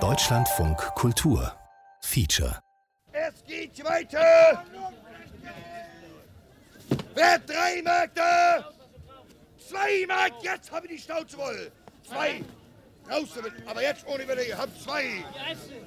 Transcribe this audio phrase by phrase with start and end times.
[0.00, 1.54] Deutschlandfunk Kultur
[2.00, 2.58] Feature
[3.12, 4.64] Es geht weiter!
[7.14, 8.64] Wer drei Märkte?
[9.68, 11.70] Zwei Mark, jetzt habe ich die Schnauze voll.
[12.08, 12.42] Zwei.
[13.10, 15.24] Raus damit, aber jetzt ohne Wille, habt zwei.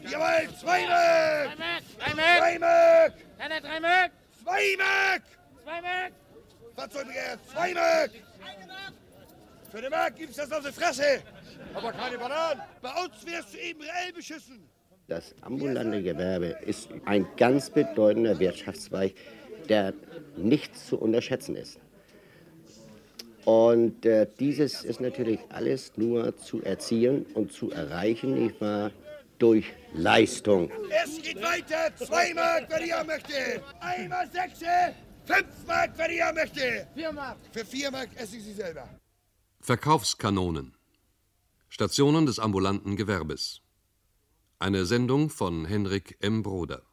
[0.04, 1.58] Jawohl, zwei Mark!
[1.98, 2.38] Drei Mark!
[2.38, 3.14] Zwei Mark!
[3.40, 4.12] Keiner drei Mark!
[4.44, 5.24] Zwei Mark!
[5.64, 6.14] Zwei Mark!
[6.76, 7.40] Was soll begehrt?
[7.52, 8.12] Zwei Mark!
[9.76, 11.22] Für eine Mark gibt's das auf die Fresse.
[11.74, 12.62] Aber keine Bananen.
[12.82, 14.70] Bei uns wärst du eben reell beschissen.
[15.10, 19.16] Das ambulante Gewerbe ist ein ganz bedeutender Wirtschaftszweig,
[19.68, 19.94] der
[20.38, 21.78] nicht zu unterschätzen ist.
[23.44, 28.92] Und äh, dieses ist natürlich alles nur zu erzielen und zu erreichen, nicht wahr,
[29.40, 30.72] durch Leistung.
[31.04, 31.94] Es geht weiter.
[31.98, 33.62] Zwei Mark, wer die haben möchte.
[33.82, 34.96] Einmal Sechse.
[35.26, 36.88] Fünf Mark, wer die haben möchte.
[36.96, 37.36] Vier Mark!
[37.52, 38.88] Für vier Mark esse ich sie selber.
[39.66, 40.76] Verkaufskanonen.
[41.70, 43.62] Stationen des ambulanten Gewerbes.
[44.60, 46.44] Eine Sendung von Henrik M.
[46.44, 46.84] Broder.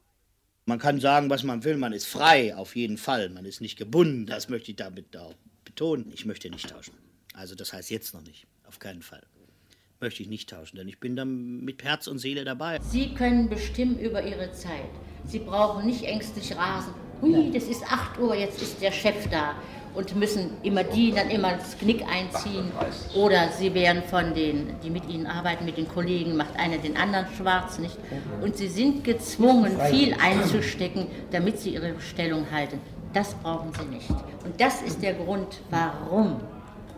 [0.65, 3.29] Man kann sagen, was man will, man ist frei, auf jeden Fall.
[3.29, 5.35] Man ist nicht gebunden, das möchte ich damit auch
[5.67, 6.11] betonen.
[6.15, 6.95] Ich möchte nicht tauschen.
[7.35, 9.27] Also das heißt jetzt noch nicht, auf keinen Fall.
[10.01, 12.81] Möchte ich nicht tauschen, denn ich bin dann mit Herz und Seele dabei.
[12.81, 14.89] Sie können bestimmen über Ihre Zeit.
[15.27, 16.95] Sie brauchen nicht ängstlich rasen.
[17.23, 19.55] Hui, das ist 8 Uhr, jetzt ist der Chef da.
[19.95, 22.73] Und müssen immer die dann immer das Knick einziehen.
[23.15, 26.97] Oder sie werden von den, die mit ihnen arbeiten, mit den Kollegen, macht einer den
[26.97, 27.97] anderen schwarz, nicht?
[28.41, 32.81] Und sie sind gezwungen, viel einzustecken, damit sie ihre Stellung halten.
[33.13, 34.11] Das brauchen sie nicht.
[34.45, 36.41] Und das ist der Grund, warum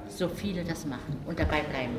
[0.08, 1.96] so viele das machen und dabei bleiben.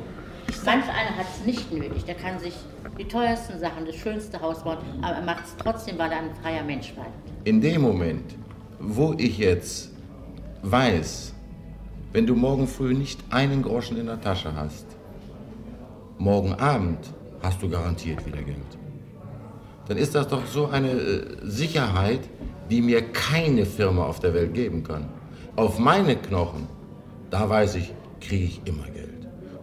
[0.65, 2.53] Manch einer hat es nicht nötig, der kann sich
[2.97, 6.35] die teuersten Sachen, das schönste Haus bauen, aber er macht es trotzdem, weil er ein
[6.41, 7.13] freier Mensch bleibt.
[7.43, 8.35] In dem Moment,
[8.79, 9.91] wo ich jetzt
[10.63, 11.33] weiß,
[12.13, 14.85] wenn du morgen früh nicht einen Groschen in der Tasche hast,
[16.17, 16.99] morgen Abend
[17.43, 18.57] hast du garantiert wieder Geld.
[19.87, 22.21] Dann ist das doch so eine äh, Sicherheit,
[22.69, 25.05] die mir keine Firma auf der Welt geben kann.
[25.55, 26.67] Auf meine Knochen,
[27.29, 29.14] da weiß ich, kriege ich immer Geld.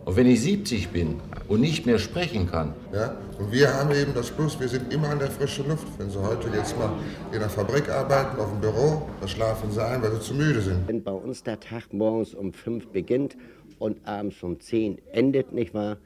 [0.04, 3.16] Und wenn ich 70 bin und nicht mehr sprechen kann, Ja?
[3.38, 5.86] Und wir haben eben das Plus, wir sind immer an der frischen Luft.
[5.98, 6.92] Wenn Sie heute jetzt mal
[7.32, 10.60] in der Fabrik arbeiten, auf dem Büro, da schlafen Sie ein, weil Sie zu müde
[10.60, 10.86] sind.
[10.88, 13.36] Wenn bei uns der Tag morgens um fünf beginnt
[13.78, 15.98] und abends um zehn endet, nicht wahr,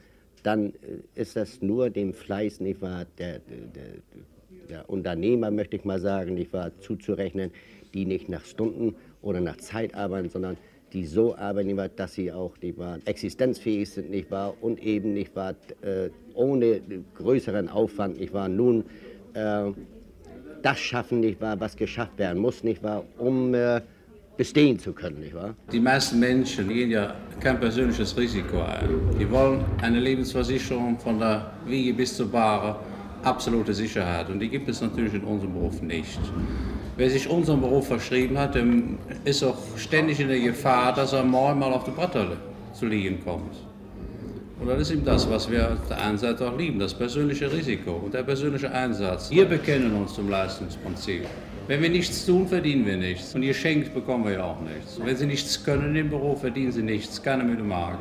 [0.43, 3.93] dann äh, ist das nur dem Fleiß, nicht wahr, der, der,
[4.69, 7.51] der Unternehmer, möchte ich mal sagen, nicht wahr, zuzurechnen,
[7.93, 10.57] die nicht nach Stunden oder nach Zeit arbeiten, sondern
[10.93, 15.35] die so arbeiten, dass sie auch nicht wahr, existenzfähig sind, nicht wahr, und eben nicht
[15.35, 16.81] wahr, äh, ohne
[17.15, 18.83] größeren Aufwand, nicht wahr, nun
[19.33, 19.71] äh,
[20.61, 23.81] das schaffen, nicht wahr, was geschafft werden muss, nicht wahr, um äh,
[24.37, 25.55] bestehen zu können, nicht wahr?
[25.71, 28.89] Die meisten Menschen gehen ja kein persönliches Risiko ein.
[29.19, 32.79] Die wollen eine Lebensversicherung von der Wiege bis zur Bahre,
[33.23, 34.29] absolute Sicherheit.
[34.29, 36.19] Und die gibt es natürlich in unserem Beruf nicht.
[36.97, 38.57] Wer sich unserem Beruf verschrieben hat,
[39.23, 42.37] ist auch ständig in der Gefahr, dass er morgen mal auf die Brettelle
[42.73, 43.55] zu liegen kommt.
[44.59, 47.51] Und das ist eben das, was wir auf der einen Seite auch lieben, das persönliche
[47.51, 49.29] Risiko und der persönliche Einsatz.
[49.29, 51.23] Wir bekennen uns zum Leistungsprinzip.
[51.67, 53.35] Wenn wir nichts tun, verdienen wir nichts.
[53.35, 54.97] Und geschenkt bekommen wir ja auch nichts.
[54.97, 57.21] Und wenn Sie nichts können im Beruf, verdienen Sie nichts.
[57.21, 57.99] Keiner mit dem Magen.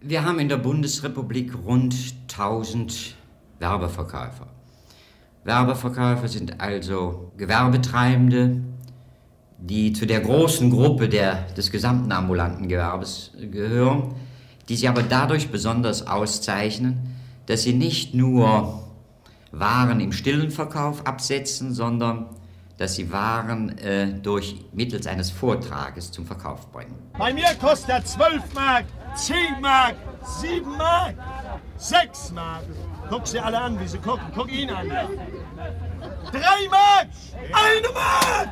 [0.00, 1.94] Wir haben in der Bundesrepublik rund
[2.28, 3.14] 1000
[3.60, 4.51] Werbeverkäufer.
[5.44, 8.62] Werbeverkäufer sind also Gewerbetreibende,
[9.58, 14.14] die zu der großen Gruppe der, des gesamten ambulanten Gewerbes gehören,
[14.68, 17.16] die sich aber dadurch besonders auszeichnen,
[17.46, 18.82] dass sie nicht nur
[19.50, 22.26] Waren im stillen Verkauf absetzen, sondern
[22.78, 26.94] dass sie Waren äh, durch mittels eines Vortrages zum Verkauf bringen.
[27.18, 29.94] Bei mir kostet er 12 Mark, 10 Mark,
[30.40, 31.14] 7 Mark,
[31.82, 32.62] 6 Mark.
[33.08, 34.24] Guck sie alle an, wie sie gucken.
[34.34, 34.88] Guck ihn an.
[34.88, 34.98] 3
[36.70, 37.08] Mark,
[37.52, 38.50] 1 Mark.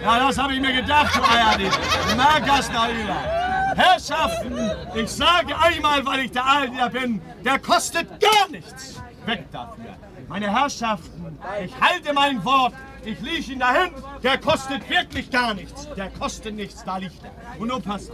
[0.00, 1.72] Ja, das habe ich mir gedacht, du Eierdieb.
[2.16, 3.36] Mark hast du über.
[3.76, 9.02] Herrschaften, ich sage einmal, weil ich der Alte bin, der kostet gar nichts.
[9.26, 9.96] Weg dafür.
[10.28, 12.72] Meine Herrschaften, ich halte mein Wort.
[13.04, 13.90] Ich liege ihn dahin,
[14.22, 15.86] der kostet wirklich gar nichts.
[15.94, 17.60] Der kostet nichts, da liegt er.
[17.60, 18.10] Und nun passt.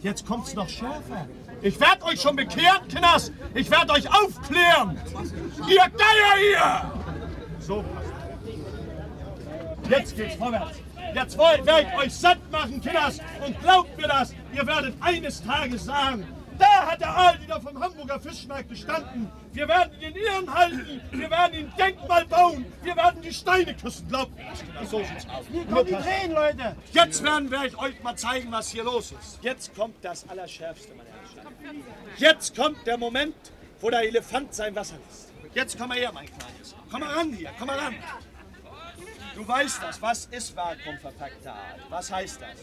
[0.00, 1.26] Jetzt kommt's noch schärfer.
[1.62, 3.30] Ich werd euch schon bekehren, Kinders.
[3.54, 5.00] Ich werd euch aufklären.
[5.68, 6.92] Ihr Geier hier!
[7.60, 7.84] So.
[9.88, 10.78] Jetzt geht's vorwärts.
[11.14, 13.18] Jetzt wollt- werd ich euch satt machen, Kinders.
[13.46, 16.26] Und glaubt mir das, ihr werdet eines Tages sagen,
[16.58, 19.30] da hat der Aal wieder vom Hamburger Fischmarkt gestanden.
[19.52, 21.00] Wir werden ihn in Ehren halten.
[21.10, 22.64] Wir werden ihn Denkmal bauen.
[22.82, 24.06] Wir werden die Steine küssen.
[24.08, 24.44] Glaubt mir
[24.80, 24.90] das.
[24.90, 25.44] So sieht's aus.
[25.50, 26.76] Hier kommen die Tränen, Leute.
[26.92, 29.38] Jetzt werden wir euch mal zeigen, was hier los ist.
[29.42, 31.11] Jetzt kommt das Allerschärfste, meine Herrschaften.
[32.16, 33.34] Jetzt kommt der Moment,
[33.80, 35.32] wo der Elefant sein Wasser lässt.
[35.54, 36.74] Jetzt komm mal her, mein Kleines.
[36.90, 37.94] Komm mal ran hier, komm mal ran.
[39.34, 40.00] Du weißt das.
[40.00, 41.78] Was ist vakuumverpackter Aal?
[41.88, 42.58] Was heißt das?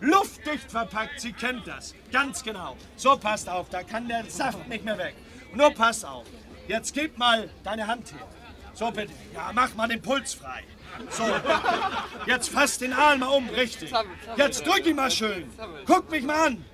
[0.00, 1.94] Luftdicht verpackt, sie kennt das.
[2.10, 2.76] Ganz genau.
[2.96, 5.14] So, passt auf, da kann der Saft nicht mehr weg.
[5.54, 6.26] Nur pass auf.
[6.68, 8.26] Jetzt gib mal deine Hand her.
[8.72, 9.12] So, bitte.
[9.34, 10.64] Ja, mach mal den Puls frei.
[11.10, 11.24] So,
[12.26, 13.92] jetzt fass den Aal mal um, richtig.
[14.36, 15.50] Jetzt drück ihn mal schön.
[15.86, 16.64] Guck mich mal an.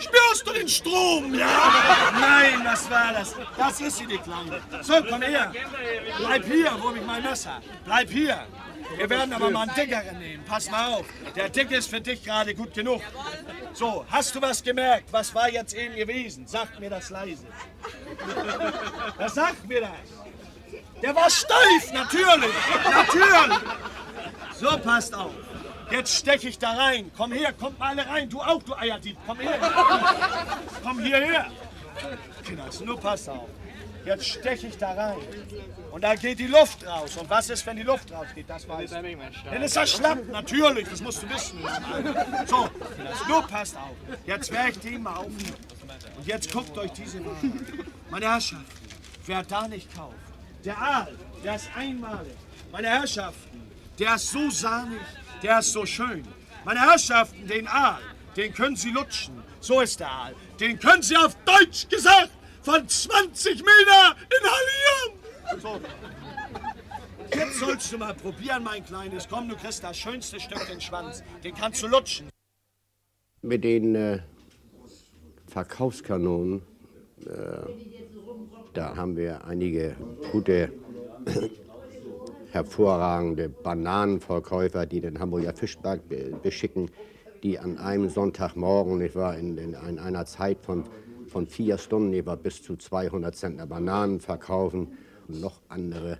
[0.00, 1.34] Spürst du den Strom?
[1.34, 2.10] Ja!
[2.18, 3.34] Nein, das war das.
[3.56, 4.60] Das ist sie, die Kleine.
[4.82, 5.52] So, komm her.
[6.18, 7.60] Bleib hier, wo ich mein Messer.
[7.84, 8.46] Bleib hier.
[8.96, 10.44] Wir werden aber mal einen dickeren nehmen.
[10.44, 11.06] Pass mal auf.
[11.36, 13.02] Der dicke ist für dich gerade gut genug.
[13.72, 15.12] So, hast du was gemerkt?
[15.12, 16.46] Was war jetzt eben gewesen?
[16.46, 17.46] Sag mir das leise.
[19.16, 19.90] Was sagt mir das?
[21.02, 22.54] Der war steif, natürlich.
[22.84, 23.58] Natürlich.
[24.58, 25.32] So, passt auf.
[25.90, 27.10] Jetzt stech ich da rein.
[27.16, 28.28] Komm her, kommt mal alle rein.
[28.28, 29.16] Du auch, du Eierdieb.
[29.26, 29.58] Komm her.
[30.82, 31.46] Komm hierher.
[32.44, 33.48] Kinders, nur pass auf.
[34.04, 35.18] Jetzt steche ich da rein.
[35.90, 37.16] Und da geht die Luft raus.
[37.16, 38.48] Und was ist, wenn die Luft rausgeht?
[38.48, 39.18] Das weiß ich.
[39.44, 40.88] Dann ist das schlapp, natürlich.
[40.88, 41.58] Das musst du wissen.
[42.46, 43.94] So, Kinders, nur passt auf.
[44.24, 45.56] Jetzt werde ich den mal aufnehmen.
[46.16, 47.66] Und jetzt guckt euch diese Ware an.
[48.10, 48.66] Meine Herrschaften,
[49.26, 50.14] wer da nicht kauft,
[50.64, 51.12] der Aal,
[51.44, 52.36] der ist einmalig.
[52.72, 55.00] Meine Herrschaften, der ist so sahnig,
[55.42, 56.24] der ist so schön.
[56.64, 58.00] Meine Herrschaften, den Aal,
[58.36, 59.42] den können Sie lutschen.
[59.60, 60.34] So ist der Aal.
[60.58, 62.30] Den können Sie auf Deutsch gesagt
[62.62, 65.60] von 20 Meter inhalieren.
[65.60, 65.80] So.
[67.34, 69.28] Jetzt sollst du mal probieren, mein Kleines.
[69.28, 71.22] Komm, du kriegst das schönste Stück den Schwanz.
[71.44, 72.28] Den kannst du lutschen.
[73.42, 74.18] Mit den äh,
[75.46, 76.62] Verkaufskanonen,
[77.24, 77.30] äh,
[78.74, 79.96] da haben wir einige
[80.32, 80.72] gute,
[82.52, 86.90] hervorragende Bananenverkäufer, die den Hamburger Fischmarkt be beschicken,
[87.42, 90.84] die an einem Sonntagmorgen, ich war in, in, in einer Zeit von,
[91.26, 94.88] von vier Stunden, ich war bis zu 200 Zentner Bananen verkaufen
[95.28, 96.18] und noch andere,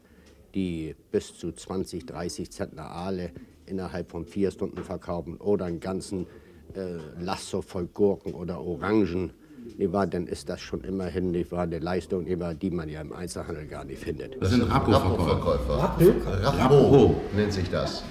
[0.54, 3.32] die bis zu 20, 30 Zentner Aale
[3.66, 6.26] innerhalb von vier Stunden verkaufen oder einen ganzen
[6.74, 9.32] äh, Lasso voll Gurken oder Orangen.
[9.78, 12.88] Die war, dann ist das schon immerhin die war eine Leistung, die, war, die man
[12.88, 14.40] ja im Einzelhandel gar nicht findet.
[14.40, 15.78] Das sind Rappo-Verkäufer.
[15.78, 16.04] Rappo?
[16.42, 18.02] Rappo nennt sich das.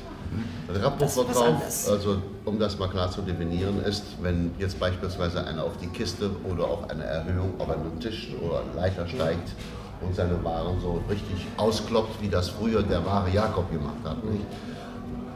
[0.71, 5.88] Rappo-Verkauf, also um das mal klar zu definieren, ist, wenn jetzt beispielsweise einer auf die
[5.88, 9.50] Kiste oder auf eine Erhöhung, auf einen Tisch oder einen Leiter steigt
[10.01, 14.23] und seine Waren so richtig auskloppt, wie das früher der wahre Jakob gemacht hat.
[14.23, 14.45] Nicht?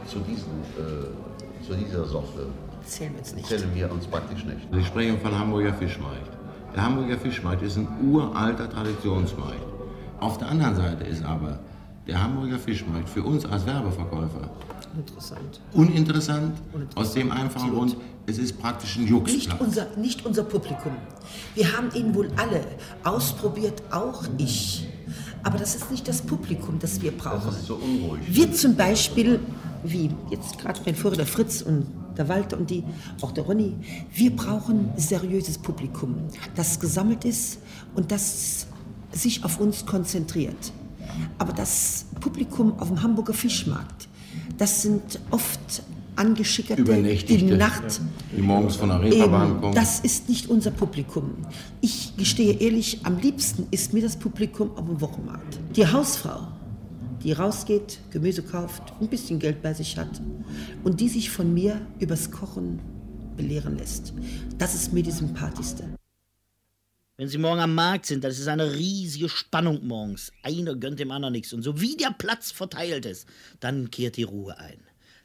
[0.06, 2.46] Zu, diesen, äh, zu dieser Sorte
[2.86, 3.46] Zählen wir uns nicht.
[3.46, 4.60] zählen wir uns praktisch nicht.
[4.72, 6.30] Sie sprechen von Hamburger Fischmarkt.
[6.74, 9.62] Der Hamburger Fischmarkt ist ein uralter Traditionsmarkt.
[10.20, 11.60] Auf der anderen Seite ist aber
[12.06, 14.50] der Hamburger Fischmarkt für uns als Werbeverkäufer
[14.96, 15.60] Interessant.
[15.72, 16.56] uninteressant,
[16.94, 17.96] aus dem einfachen Grund,
[18.26, 19.60] es ist praktisch ein Nicht Juxplatz.
[19.60, 20.92] unser, nicht unser Publikum.
[21.54, 22.64] Wir haben ihn wohl alle
[23.02, 24.88] ausprobiert, auch ich.
[25.42, 27.42] Aber das ist nicht das Publikum, das wir brauchen.
[27.46, 28.22] Das ist so unruhig.
[28.28, 29.40] Wir zum Beispiel,
[29.82, 31.86] wie jetzt gerade mein Vorher der Fritz und
[32.16, 32.84] der Walter und die,
[33.20, 33.74] auch der Ronny,
[34.12, 36.14] wir brauchen seriöses Publikum,
[36.54, 37.58] das gesammelt ist
[37.94, 38.66] und das
[39.12, 40.72] sich auf uns konzentriert.
[41.38, 44.08] Aber das Publikum auf dem Hamburger Fischmarkt,
[44.58, 45.82] das sind oft
[46.16, 48.00] angeschickerte, die Nacht
[48.36, 49.74] die morgens von der Reeperbahn kommen.
[49.74, 51.30] Das ist nicht unser Publikum.
[51.80, 55.58] Ich gestehe ehrlich, am liebsten ist mir das Publikum auf dem Wochenmarkt.
[55.76, 56.48] Die Hausfrau,
[57.24, 60.20] die rausgeht, Gemüse kauft, ein bisschen Geld bei sich hat
[60.84, 62.80] und die sich von mir übers Kochen
[63.36, 64.12] belehren lässt.
[64.58, 65.84] Das ist mir die sympathischste.
[67.16, 70.32] Wenn Sie morgen am Markt sind, das ist eine riesige Spannung morgens.
[70.42, 71.52] Einer gönnt dem anderen nichts.
[71.52, 73.26] Und so wie der Platz verteilt ist,
[73.60, 74.83] dann kehrt die Ruhe ein.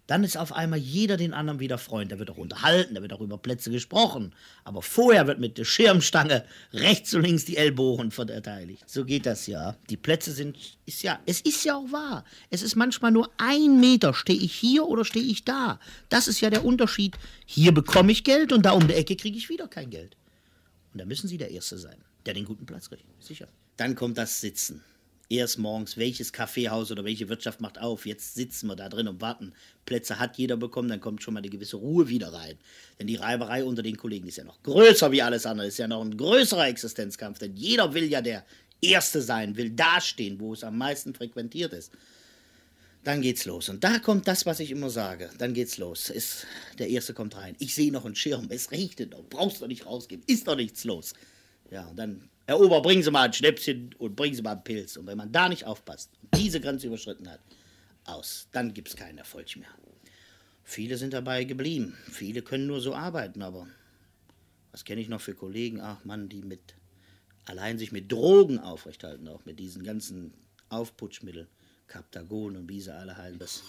[0.10, 2.12] Dann ist auf einmal jeder den anderen wieder Freund.
[2.12, 4.34] Da wird auch unterhalten, da wird auch über Plätze gesprochen.
[4.64, 8.90] Aber vorher wird mit der Schirmstange rechts und links die Ellbogen verteidigt.
[8.90, 9.78] So geht das ja.
[9.92, 12.26] Die Plätze sind, ist ja, es ist ja auch wahr.
[12.50, 14.16] Es ist manchmal nur ein Meter.
[14.16, 15.80] Stehe ich hier oder stehe ich da?
[16.10, 17.16] Das ist ja der Unterschied.
[17.46, 20.18] Hier bekomme ich Geld und da um die Ecke kriege ich wieder kein Geld.
[20.92, 23.06] Und da müssen Sie der Erste sein, der den guten Platz kriegt.
[23.24, 23.48] Sicher.
[23.78, 24.84] Dann kommt das Sitzen.
[25.32, 28.08] Erst morgens, welches Kaffeehaus oder welche Wirtschaft macht auf?
[28.08, 29.54] Jetzt sitzen wir da drin und warten.
[29.86, 32.58] Plätze hat jeder bekommen, dann kommt schon mal eine gewisse Ruhe wieder rein.
[32.98, 35.68] Denn die Reiberei unter den Kollegen ist ja noch größer wie alles andere.
[35.68, 37.38] Ist ja noch ein größerer Existenzkampf.
[37.38, 38.44] Denn jeder will ja der
[38.82, 41.92] Erste sein, will dastehen, wo es am meisten frequentiert ist.
[43.04, 43.70] Dann geht's los.
[43.70, 45.30] Und da kommt das, was ich immer sage.
[45.38, 46.10] Dann geht's los.
[46.10, 46.48] Ist,
[46.80, 47.56] der Erste kommt rein.
[47.60, 48.48] Ich sehe noch einen Schirm.
[48.50, 49.24] Es regnet noch.
[49.30, 50.24] Brauchst doch nicht rausgehen.
[50.26, 51.14] Ist doch nichts los.
[51.70, 54.64] Ja, und dann, Herr Ober, bringen Sie mal ein Schnäpschen und bringen Sie mal einen
[54.64, 54.98] Pilz.
[54.98, 57.40] Und wenn man da nicht aufpasst und diese Grenze überschritten hat,
[58.06, 58.48] aus.
[58.52, 59.70] Dann gibt's keinen Erfolg mehr.
[60.64, 61.96] Viele sind dabei geblieben.
[62.12, 63.68] Viele können nur so arbeiten, aber
[64.72, 65.80] Was kenne ich noch für Kollegen?
[65.80, 66.74] Ach Mann, die mit
[67.46, 70.34] allein sich mit Drogen aufrechthalten, auch mit diesen ganzen
[70.70, 71.48] Aufputschmitteln.
[71.88, 73.38] Kaptagon und wie sie alle heilen.
[73.38, 73.62] Das.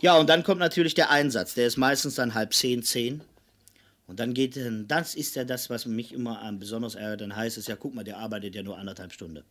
[0.00, 1.54] Ja, und dann kommt natürlich der Einsatz.
[1.54, 3.20] Der ist meistens dann halb zehn, zehn.
[4.08, 7.20] Und dann geht, das ist ja das, was mich immer besonders ärgert.
[7.20, 9.44] Dann heißt es ja, guck mal, der arbeitet ja nur anderthalb Stunden.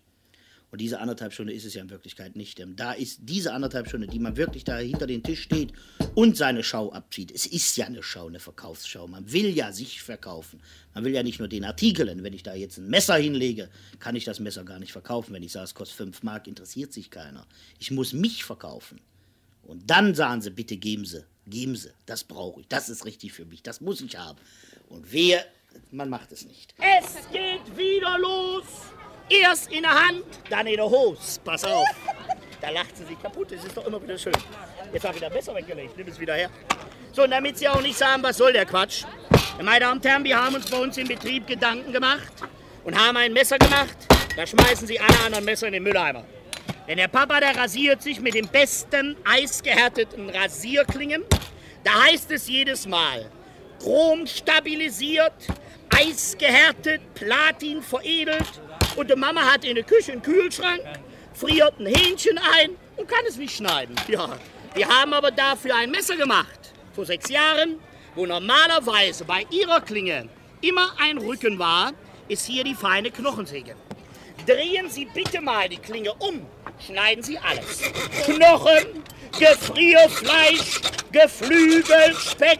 [0.70, 2.62] Und diese anderthalb Stunden ist es ja in Wirklichkeit nicht.
[2.76, 5.72] Da ist diese anderthalb Stunden, die man wirklich da hinter den Tisch steht
[6.14, 7.32] und seine Schau abzieht.
[7.32, 9.08] Es ist ja eine Schau, eine Verkaufsschau.
[9.08, 10.60] Man will ja sich verkaufen.
[10.94, 12.12] Man will ja nicht nur den Artikel.
[12.22, 15.34] Wenn ich da jetzt ein Messer hinlege, kann ich das Messer gar nicht verkaufen.
[15.34, 17.46] Wenn ich sage, es kostet 5 Mark, interessiert sich keiner.
[17.80, 19.00] Ich muss mich verkaufen.
[19.62, 21.92] Und dann sagen sie, bitte geben Sie, geben Sie.
[22.06, 22.68] Das brauche ich.
[22.68, 23.63] Das ist richtig für mich.
[23.63, 24.38] Das muss ich haben.
[24.89, 25.46] Und wer,
[25.92, 26.74] man macht es nicht.
[26.77, 28.66] Es geht wieder los.
[29.30, 31.39] Erst in der Hand, dann in der Hose.
[31.44, 31.88] Pass auf.
[32.60, 33.51] Da lacht sie sich kaputt.
[33.51, 34.34] Das ist doch immer wieder schön.
[34.92, 35.96] Jetzt habe ich da besser weggelegt.
[35.96, 36.50] Nimm es wieder her.
[37.13, 39.04] So, und damit Sie auch nicht sagen, was soll der Quatsch.
[39.62, 42.34] Meine Damen und Herren, wir haben uns bei uns im Betrieb Gedanken gemacht
[42.84, 43.96] und haben ein Messer gemacht.
[44.36, 46.25] Da schmeißen Sie alle anderen Messer in den Mülleimer.
[46.88, 51.24] Denn der Papa, der rasiert sich mit dem besten eisgehärteten Rasierklingen.
[51.84, 53.29] Da heißt es jedes Mal,
[53.79, 55.34] Chrom stabilisiert,
[55.89, 58.62] eisgehärtet, Platin veredelt,
[58.96, 60.82] und die Mama hat in der Küche einen Kühlschrank,
[61.34, 63.96] friert ein Hähnchen ein und kann es nicht schneiden.
[64.08, 64.38] Ja,
[64.74, 67.79] wir haben aber dafür ein Messer gemacht, vor sechs Jahren,
[68.15, 70.29] wo normalerweise bei ihrer Klinge
[70.62, 71.91] immer ein Rücken war,
[72.27, 73.75] ist hier die feine Knochensäge.
[74.48, 76.46] Drehen Sie bitte mal die Klinge um,
[76.80, 77.82] schneiden Sie alles.
[78.24, 79.04] Knochen,
[79.38, 80.80] Gefrierfleisch,
[81.12, 82.60] Geflügel, Speck,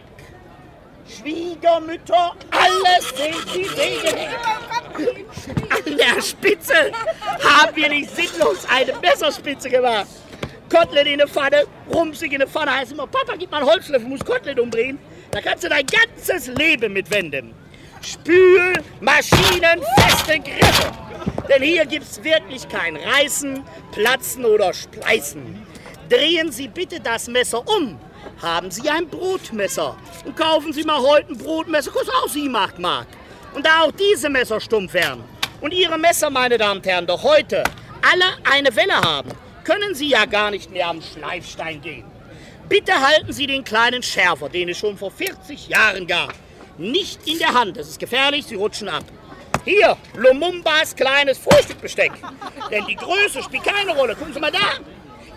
[1.08, 4.18] Schwiegermütter, alles sind die Segen.
[5.70, 6.92] An der Spitze
[7.42, 10.08] haben wir nicht sinnlos eine Messerspitze gemacht.
[10.70, 14.10] Kotelett in der Pfanne, rumsig in der Pfanne heißt immer, Papa, gib mal einen Holzlöffel,
[14.10, 15.00] muss Kotelett umdrehen.
[15.32, 17.54] Da kannst du dein ganzes Leben mitwenden.
[18.02, 21.07] Spül, Maschinen, feste Griffe.
[21.50, 25.66] Denn hier gibt's wirklich kein Reißen, Platzen oder Spleißen.
[26.10, 28.00] Drehen Sie bitte das Messer um
[28.42, 29.96] haben Sie ein Brotmesser.
[30.26, 33.08] Und kaufen Sie mal heute ein Brotmesser, kostet auch 7, 8 Mark.
[33.54, 35.24] Und da auch diese Messer stumpf werden
[35.62, 37.64] und Ihre Messer, meine Damen und Herren, doch heute
[38.02, 39.32] alle eine Welle haben,
[39.64, 42.06] können Sie ja gar nicht mehr am Schleifstein gehen.
[42.70, 46.34] Bitte halten Sie den kleinen Schärfer, den es schon vor 40 Jahren gab,
[46.78, 47.78] nicht in der Hand.
[47.78, 49.04] Das ist gefährlich, Sie rutschen ab.
[49.68, 52.14] Hier, Lumumbas kleines Frühstückbesteck.
[52.72, 54.16] Denn die Größe spielt keine Rolle.
[54.16, 54.80] Gucken Sie mal da.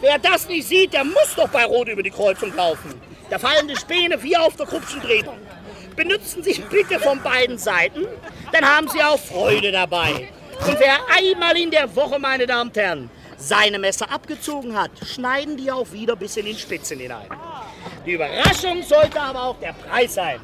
[0.00, 2.94] Wer das nicht sieht, der muss doch bei Rot über die Kreuzung laufen.
[3.28, 5.36] Da fallen die Späne wie auf der Krupschendrehung.
[5.96, 8.06] Benutzen Sie bitte von beiden Seiten,
[8.52, 10.28] dann haben Sie auch Freude dabei.
[10.64, 15.56] Und wer einmal in der Woche, meine Damen und Herren, seine Messer abgezogen hat, schneiden
[15.56, 17.28] die auch wieder bis in den Spitzen hinein.
[18.06, 20.40] Die Überraschung sollte aber auch der Preis sein.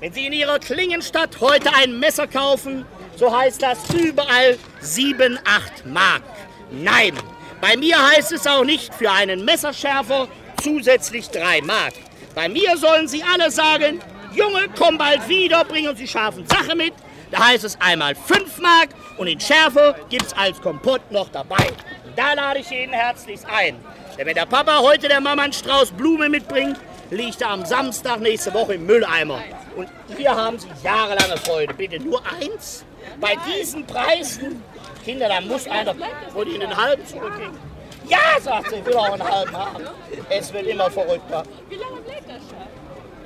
[0.00, 2.84] Wenn Sie in Ihrer Klingenstadt heute ein Messer kaufen,
[3.20, 6.22] so heißt das überall 7, 8 Mark.
[6.70, 7.12] Nein,
[7.60, 10.26] bei mir heißt es auch nicht für einen Messerschärfer
[10.62, 11.92] zusätzlich drei Mark.
[12.34, 14.00] Bei mir sollen Sie alle sagen,
[14.32, 16.94] Junge, komm bald wieder, bring uns die scharfen Sachen mit.
[17.30, 21.68] Da heißt es einmal 5 Mark und in Schärfe gibt's als Kompott noch dabei.
[22.16, 23.76] Da lade ich jeden herzlichst ein.
[24.16, 26.78] Denn wenn der Papa heute der Mama einen Strauß Blume mitbringt,
[27.10, 29.42] liegt er am Samstag nächste Woche im Mülleimer.
[29.76, 31.74] Und hier haben Sie jahrelange Freude.
[31.74, 32.86] Bitte nur eins?
[33.20, 34.62] Bei diesen Preisen
[35.04, 35.94] Kinder, da muss einer,
[36.34, 37.58] wo die in den halben zurückgehen.
[38.06, 39.84] Ja, sagt sie, ich will auch einen halben haben.
[40.28, 41.44] Es wird immer verrückter.
[41.68, 42.58] Wie lange bleibt das schon?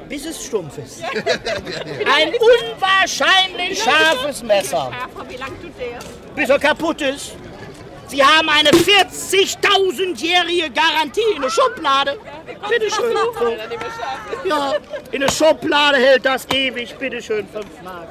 [0.09, 1.03] Bis es stumpf ist.
[1.03, 4.93] Ein unwahrscheinlich scharfes Messer.
[5.29, 5.99] Wie lange tut der?
[6.35, 7.37] Bis er kaputt ist.
[8.07, 12.19] Sie haben eine 40.000-jährige Garantie in der Schublade.
[12.69, 13.17] Bitte schön.
[14.45, 14.75] Ja,
[15.11, 16.95] in der Schublade hält das ewig.
[16.99, 18.09] Bitte schön, 5 Mark.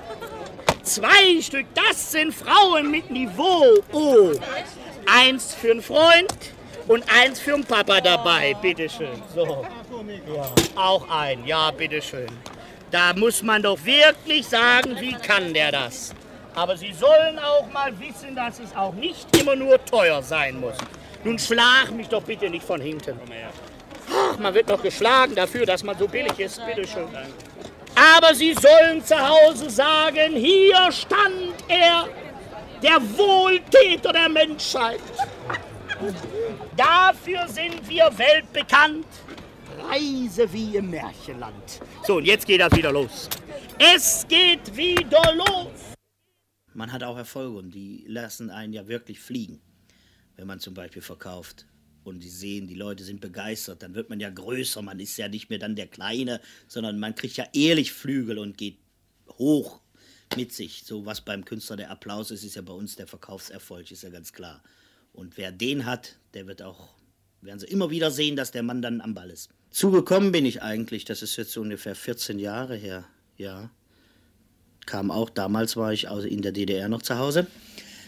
[0.84, 3.63] Zwei Stück, das sind Frauen mit Niveau.
[3.94, 4.32] Oh,
[5.06, 6.34] eins für einen Freund
[6.88, 8.54] und eins für den Papa dabei.
[8.62, 9.22] Bitteschön.
[9.34, 9.66] So.
[10.75, 11.46] Auch ein.
[11.46, 12.28] Ja, bitteschön.
[12.92, 16.13] Da muss man doch wirklich sagen, wie kann der das?
[16.54, 20.75] Aber Sie sollen auch mal wissen, dass es auch nicht immer nur teuer sein muss.
[21.24, 23.18] Nun schlag mich doch bitte nicht von hinten.
[24.12, 26.62] Ach, man wird noch geschlagen dafür, dass man so billig ist.
[26.66, 27.08] Bitteschön.
[27.96, 32.08] Aber sie sollen zu Hause sagen, hier stand er,
[32.82, 35.00] der Wohltäter der Menschheit.
[36.76, 39.06] Dafür sind wir weltbekannt.
[39.90, 41.82] Reise wie im Märchenland.
[42.06, 43.30] So, und jetzt geht das wieder los.
[43.78, 45.72] Es geht wieder los.
[46.74, 49.62] Man hat auch Erfolge und die lassen einen ja wirklich fliegen,
[50.36, 51.66] wenn man zum Beispiel verkauft
[52.03, 55.27] und die sehen, die Leute sind begeistert, dann wird man ja größer, man ist ja
[55.27, 58.77] nicht mehr dann der Kleine, sondern man kriegt ja ehrlich Flügel und geht
[59.38, 59.81] hoch.
[60.36, 60.83] mit sich.
[60.86, 64.10] So was beim Künstler der Applaus ist, ist ja bei uns der Verkaufserfolg, ist ja
[64.10, 64.63] ganz klar.
[65.12, 66.89] Und wer den hat, der wird auch,
[67.41, 69.50] werden Sie immer wieder sehen, dass der Mann dann am Ball ist.
[69.69, 73.05] Zugekommen bin ich eigentlich, das ist jetzt so ungefähr 14 Jahre her,
[73.38, 73.69] ja.
[74.86, 77.48] Kam auch, damals war ich in der DDR noch zu Hause.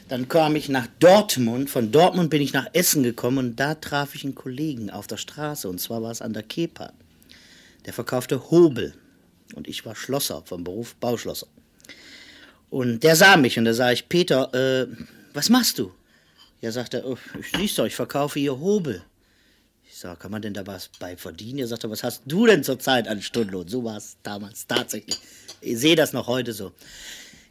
[0.08, 4.14] Dann kam ich nach Dortmund, von Dortmund bin ich nach Essen gekommen und da traf
[4.14, 6.94] ich einen Kollegen auf der Straße und zwar war es an der Kepa.
[7.86, 8.94] Der verkaufte Hobel
[9.56, 11.48] und ich war Schlosser vom Beruf Bauschlosser.
[12.70, 14.88] Und der sah mich und da sah ich, Peter, äh,
[15.34, 15.92] was machst du?
[16.62, 19.04] Ja, sagt er, oh, ich siehst doch, ich verkaufe hier Hobel.
[19.88, 21.60] Ich sage, kann man denn da was bei verdienen?
[21.60, 23.68] Er sagte, was hast du denn zurzeit an Stundenlohn?
[23.68, 25.18] So war es damals tatsächlich.
[25.62, 26.74] Ich sehe das noch heute so.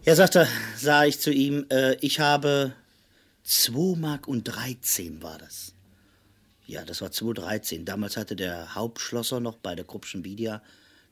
[0.06, 0.46] Ja, sagte,
[0.76, 2.75] sah ich zu ihm, äh, ich habe
[3.44, 5.73] 2 Mark und 13 war das.
[6.66, 7.84] Ja, das war 2,13.
[7.84, 10.61] Damals hatte der Hauptschlosser noch bei der Kruppschen Media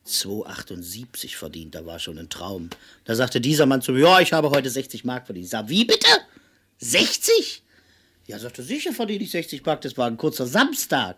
[0.07, 1.75] 2,78 verdient.
[1.75, 2.69] Da war schon ein Traum.
[3.07, 5.47] Da sagte dieser Mann zu mir, ja, ich habe heute 60 Mark verdient.
[5.47, 6.09] Ich sag, wie bitte?
[6.77, 7.63] 60?
[8.27, 9.81] Ja, sagte, sicher verdiene ich 60 Mark.
[9.81, 11.17] Das war ein kurzer Samstag.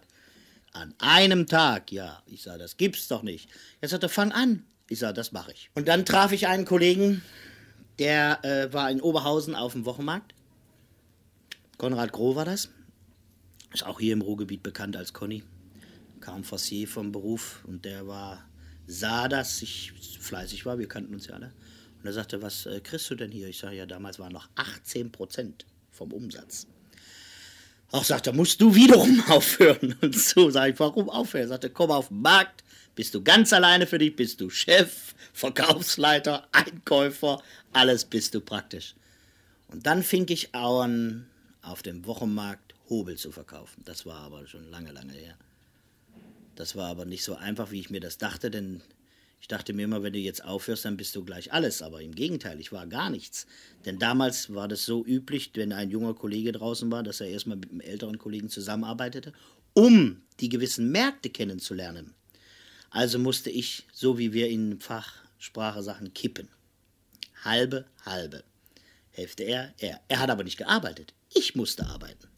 [0.74, 2.22] An einem Tag, ja.
[2.26, 3.48] Ich sag, das gibt's doch nicht.
[3.80, 4.64] Er sagte, fang an.
[4.88, 5.70] Ich sag, das mache ich.
[5.74, 7.22] Und dann traf ich einen Kollegen,
[7.98, 10.34] der äh, war in Oberhausen auf dem Wochenmarkt.
[11.78, 12.70] Konrad Groh war das.
[13.72, 15.42] Ist auch hier im Ruhrgebiet bekannt als Conny.
[16.20, 18.44] Kam Fossier vom Beruf und der war,
[18.86, 20.78] sah, dass ich fleißig war.
[20.78, 21.52] Wir kannten uns ja alle.
[21.98, 23.48] Und er sagte, was äh, kriegst du denn hier?
[23.48, 26.66] Ich sage, ja, damals waren noch 18 Prozent vom Umsatz.
[27.90, 29.96] Auch sagt er, musst du wiederum aufhören.
[30.00, 31.44] Und so sage ich, warum aufhören?
[31.44, 32.63] Er sagte, komm auf den Markt,
[32.94, 38.94] bist du ganz alleine für dich, bist du Chef, Verkaufsleiter, Einkäufer, alles bist du praktisch.
[39.68, 41.26] Und dann fing ich an,
[41.62, 43.82] auf dem Wochenmarkt Hobel zu verkaufen.
[43.84, 45.36] Das war aber schon lange, lange her.
[46.54, 48.82] Das war aber nicht so einfach, wie ich mir das dachte, denn
[49.40, 51.82] ich dachte mir immer, wenn du jetzt aufhörst, dann bist du gleich alles.
[51.82, 53.46] Aber im Gegenteil, ich war gar nichts.
[53.84, 57.58] Denn damals war das so üblich, wenn ein junger Kollege draußen war, dass er erstmal
[57.58, 59.32] mit einem älteren Kollegen zusammenarbeitete,
[59.74, 62.14] um die gewissen Märkte kennenzulernen.
[62.94, 66.48] Also musste ich, so wie wir in Fachsprache Sachen, kippen.
[67.42, 68.44] Halbe, halbe.
[69.10, 70.00] Hälfte er, er.
[70.06, 71.12] Er hat aber nicht gearbeitet.
[71.34, 72.28] Ich musste arbeiten.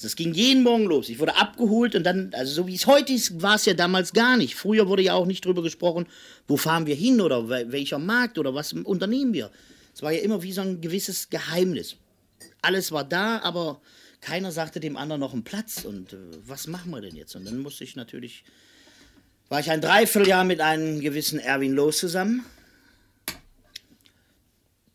[0.00, 1.08] Das ging jeden Morgen los.
[1.08, 4.12] Ich wurde abgeholt und dann, also so wie es heute ist, war es ja damals
[4.12, 4.54] gar nicht.
[4.54, 6.06] Früher wurde ja auch nicht drüber gesprochen,
[6.46, 9.50] wo fahren wir hin oder welcher Markt oder was unternehmen wir.
[9.92, 11.96] Es war ja immer wie so ein gewisses Geheimnis.
[12.62, 13.80] Alles war da, aber
[14.20, 17.34] keiner sagte dem anderen noch einen Platz und äh, was machen wir denn jetzt?
[17.34, 18.44] Und dann musste ich natürlich
[19.48, 22.44] war ich ein Dreivierteljahr mit einem gewissen Erwin Loos zusammen.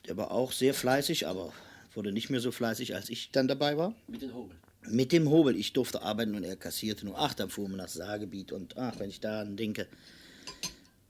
[0.07, 1.53] Der war auch sehr fleißig, aber
[1.93, 3.93] wurde nicht mehr so fleißig, als ich dann dabei war.
[4.07, 4.55] Mit dem Hobel.
[4.89, 5.55] Mit dem Hobel.
[5.55, 7.17] Ich durfte arbeiten und er kassierte nur.
[7.17, 9.87] Ach, dann fuhren wir nach Saargebiet und ach, wenn ich daran denke.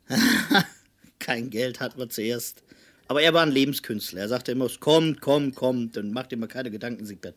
[1.19, 2.63] Kein Geld hatten wir zuerst.
[3.07, 4.21] Aber er war ein Lebenskünstler.
[4.21, 7.35] Er sagte immer, es kommt, kommt, kommt und macht immer keine Gedanken, Siegbert.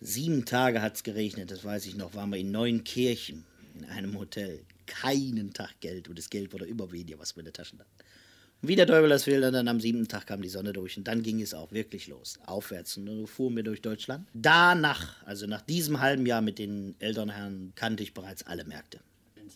[0.00, 4.18] Sieben Tage hat es geregnet, das weiß ich noch, waren wir in Neunkirchen in einem
[4.18, 4.60] Hotel
[4.92, 7.88] keinen Tag Geld und das Geld wurde immer weniger, was wir in der Tasche hatten.
[8.60, 11.08] Und wie der Teufel das will, dann am siebten Tag kam die Sonne durch und
[11.08, 12.96] dann ging es auch wirklich los, aufwärts.
[12.96, 14.28] Und dann fuhren wir durch Deutschland.
[14.34, 19.00] Danach, also nach diesem halben Jahr mit den Elternherren, kannte ich bereits alle Märkte.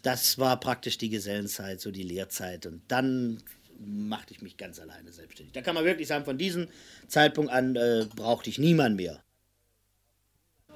[0.02, 2.66] Das war praktisch die Gesellenzeit, so die Lehrzeit.
[2.66, 3.38] Und dann
[3.78, 5.52] machte ich mich ganz alleine selbstständig.
[5.52, 6.68] Da kann man wirklich sagen, von diesem
[7.06, 9.22] Zeitpunkt an äh, brauchte ich niemanden mehr.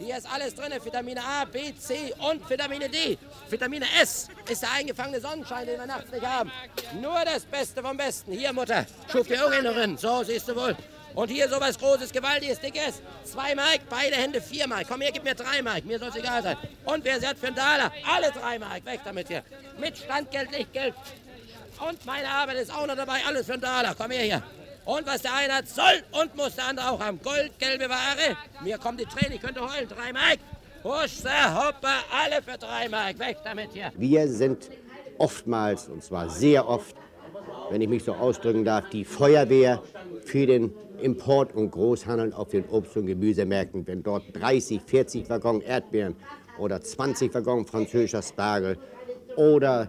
[0.01, 3.19] Hier ist alles drin, Vitamine A, B, C und Vitamine D.
[3.51, 6.51] Vitamine S ist der eingefangene Sonnenschein, den wir nachts nicht haben.
[7.03, 8.33] Nur das Beste vom Besten.
[8.33, 9.99] Hier, Mutter, schuf die Erinnerin.
[9.99, 10.75] So, siehst du wohl.
[11.15, 13.03] Und hier sowas Großes, Gewaltiges, Dickes.
[13.25, 14.87] Zwei Mark, beide Hände vier Mark.
[14.89, 15.85] Komm her, gib mir drei Mark.
[15.85, 16.57] Mir soll es egal sein.
[16.87, 17.93] Und wer hat für einen Taler?
[18.11, 18.87] Alle drei Mark.
[18.87, 19.43] Weg damit hier.
[19.79, 20.95] Mit Standgeld, Lichtgeld.
[21.87, 23.21] Und meine Arbeit ist auch noch dabei.
[23.27, 23.95] Alles für einen Taler.
[23.99, 24.43] Komm her hier.
[24.91, 27.21] Und was der eine hat, soll und muss der andere auch haben.
[27.23, 28.37] Gold, gelbe Ware.
[28.65, 29.89] Mir kommen die Tränen, ich könnte heulen.
[29.89, 30.39] Drei Mark.
[30.83, 33.17] Husch, hoppa, alle für drei Mark.
[33.21, 33.93] Weg damit hier.
[33.97, 34.69] Wir sind
[35.17, 36.97] oftmals, und zwar sehr oft,
[37.71, 39.81] wenn ich mich so ausdrücken darf, die Feuerwehr
[40.25, 43.87] für den Import und Großhandel auf den Obst- und Gemüsemärkten.
[43.87, 46.17] Wenn dort 30, 40 Waggon Erdbeeren
[46.59, 48.77] oder 20 Waggon französischer Spargel
[49.37, 49.89] oder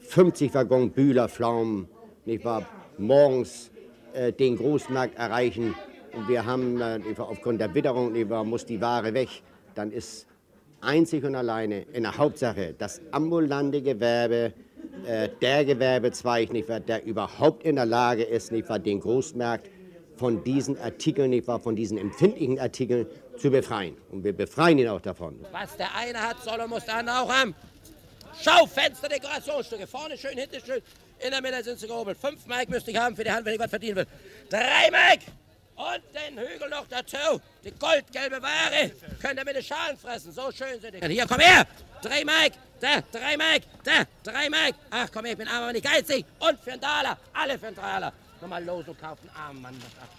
[0.00, 1.88] 50 Waggon Bühler Pflaumen,
[2.24, 3.70] nicht wahr, morgens
[4.14, 5.74] äh, den Großmarkt erreichen
[6.12, 8.14] und wir haben äh, aufgrund der Witterung
[8.48, 9.28] muss die Ware weg,
[9.74, 10.26] dann ist
[10.80, 14.52] einzig und alleine in der Hauptsache das ambulante Gewerbe
[15.06, 19.68] äh, der Gewerbezweig, nicht wahr, der überhaupt in der Lage ist, nicht wahr, den Großmarkt
[20.16, 23.96] von diesen Artikeln, nicht wahr, von diesen empfindlichen Artikeln zu befreien.
[24.12, 25.40] Und wir befreien ihn auch davon.
[25.52, 27.54] Was der eine hat, soll und muss der andere auch haben.
[28.40, 30.80] Schaufenster, Dekorationsstücke, vorne schön, hinten schön,
[31.24, 32.18] In der Mitte sind sie gehobelt.
[32.18, 34.06] Fünf Mark müsste ich haben für die Hand, wenn ich was verdienen will.
[34.50, 35.20] Drei Mark!
[35.74, 37.40] Und den Hügel noch dazu.
[37.64, 38.92] Die goldgelbe Ware.
[39.22, 40.32] Könnt ihr mit den Schalen fressen.
[40.32, 41.08] So schön sind die.
[41.08, 41.66] Hier, komm her.
[42.02, 42.52] Drei Mark.
[42.78, 43.62] Da, drei Mark.
[43.82, 44.74] Da, drei Mark.
[44.90, 46.26] Ach komm her, ich bin arm, aber nicht geizig.
[46.40, 47.16] Und für einen Taler.
[47.32, 48.12] Alle für einen Taler.
[48.42, 49.74] Nochmal los und kaufen, armen Mann.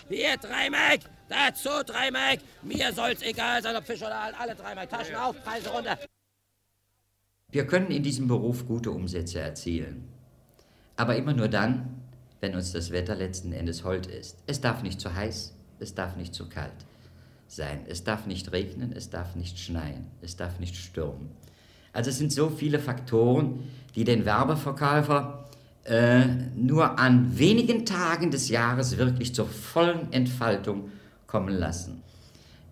[0.09, 1.01] Hier, drei Mark.
[1.29, 2.39] Dazu drei Mark.
[2.63, 4.33] Mir soll's egal sein, ob Fisch oder Aal.
[4.39, 4.89] Alle drei Mark.
[4.89, 5.99] Taschen auf, Preise runter.
[7.49, 10.14] Wir können in diesem Beruf gute Umsätze erzielen.
[10.97, 12.01] Aber immer nur dann,
[12.41, 14.37] wenn uns das Wetter letzten Endes hold ist.
[14.47, 16.71] Es darf nicht zu heiß, es darf nicht zu kalt
[17.47, 17.79] sein.
[17.87, 21.29] Es darf nicht regnen, es darf nicht schneien, es darf nicht stürmen.
[21.93, 23.63] Also es sind so viele Faktoren,
[23.95, 25.45] die den Werbeverkäufer
[25.85, 30.91] äh, nur an wenigen Tagen des Jahres wirklich zur vollen Entfaltung
[31.27, 32.01] kommen lassen.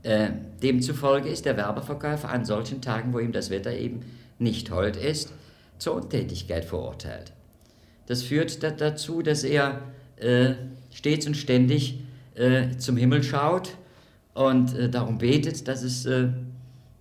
[0.01, 0.31] Äh,
[0.61, 4.01] demzufolge ist der Werbeverkäufer an solchen Tagen, wo ihm das Wetter eben
[4.39, 5.31] nicht hold ist,
[5.77, 7.31] zur Untätigkeit verurteilt.
[8.05, 9.81] Das führt dazu, dass er
[10.17, 10.55] äh,
[10.93, 11.99] stets und ständig
[12.35, 13.77] äh, zum Himmel schaut
[14.33, 16.29] und äh, darum betet, dass es äh,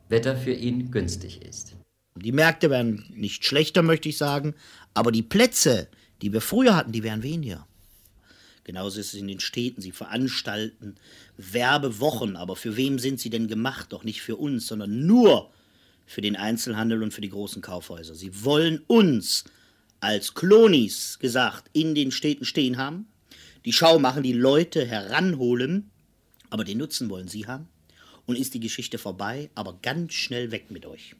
[0.08, 1.74] Wetter für ihn günstig ist.
[2.14, 4.54] Die Märkte werden nicht schlechter, möchte ich sagen,
[4.94, 5.88] aber die Plätze,
[6.20, 7.66] die wir früher hatten, die werden weniger.
[8.64, 9.80] Genauso ist es in den Städten.
[9.80, 10.96] Sie veranstalten
[11.36, 13.92] Werbewochen, aber für wem sind sie denn gemacht?
[13.92, 15.50] Doch nicht für uns, sondern nur
[16.06, 18.14] für den Einzelhandel und für die großen Kaufhäuser.
[18.14, 19.44] Sie wollen uns
[20.02, 23.06] als Klonis gesagt in den Städten stehen haben,
[23.64, 25.90] die Schau machen, die Leute heranholen,
[26.50, 27.68] aber den Nutzen wollen sie haben.
[28.26, 31.14] Und ist die Geschichte vorbei, aber ganz schnell weg mit euch.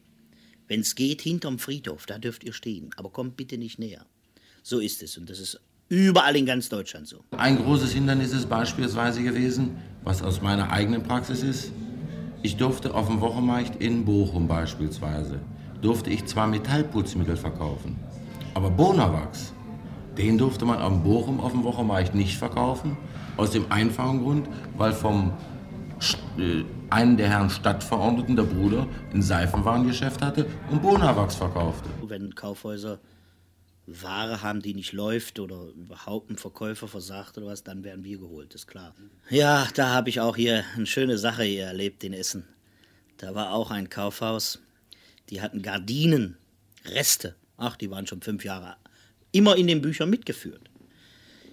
[0.67, 4.05] Wenn es geht, hinterm Friedhof, da dürft ihr stehen, aber kommt bitte nicht näher.
[4.63, 7.23] So ist es und das ist überall in ganz Deutschland so.
[7.31, 11.71] Ein großes Hindernis ist beispielsweise gewesen, was aus meiner eigenen Praxis ist.
[12.41, 15.39] Ich durfte auf dem Wochenmarkt in Bochum beispielsweise,
[15.81, 17.97] durfte ich zwar Metallputzmittel verkaufen,
[18.53, 19.53] aber Bonawachs,
[20.17, 22.97] den durfte man am Bochum auf dem Wochenmarkt nicht verkaufen.
[23.35, 25.33] Aus dem einfachen Grund, weil vom
[26.37, 31.89] äh, einen der Herren Stadtverordneten, der Bruder, ein Seifenwarengeschäft hatte und Bonawachs verkaufte.
[32.03, 32.99] Wenn Kaufhäuser
[33.85, 38.17] Ware haben, die nicht läuft oder überhaupt ein Verkäufer versagt oder was, dann werden wir
[38.17, 38.93] geholt, ist klar.
[39.29, 42.47] Ja, da habe ich auch hier eine schöne Sache hier erlebt in Essen.
[43.17, 44.59] Da war auch ein Kaufhaus,
[45.29, 46.37] die hatten Gardinen,
[46.85, 47.35] Reste.
[47.57, 48.77] Ach, die waren schon fünf Jahre
[49.31, 50.69] immer in den Büchern mitgeführt.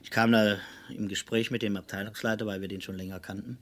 [0.03, 0.59] Ich kam da
[0.89, 3.59] im Gespräch mit dem Abteilungsleiter, weil wir den schon länger kannten.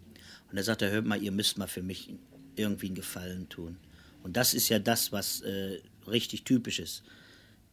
[0.51, 2.14] Und er sagte, hört mal, ihr müsst mal für mich
[2.57, 3.79] irgendwie einen Gefallen tun.
[4.22, 7.03] Und das ist ja das, was äh, richtig typisch ist.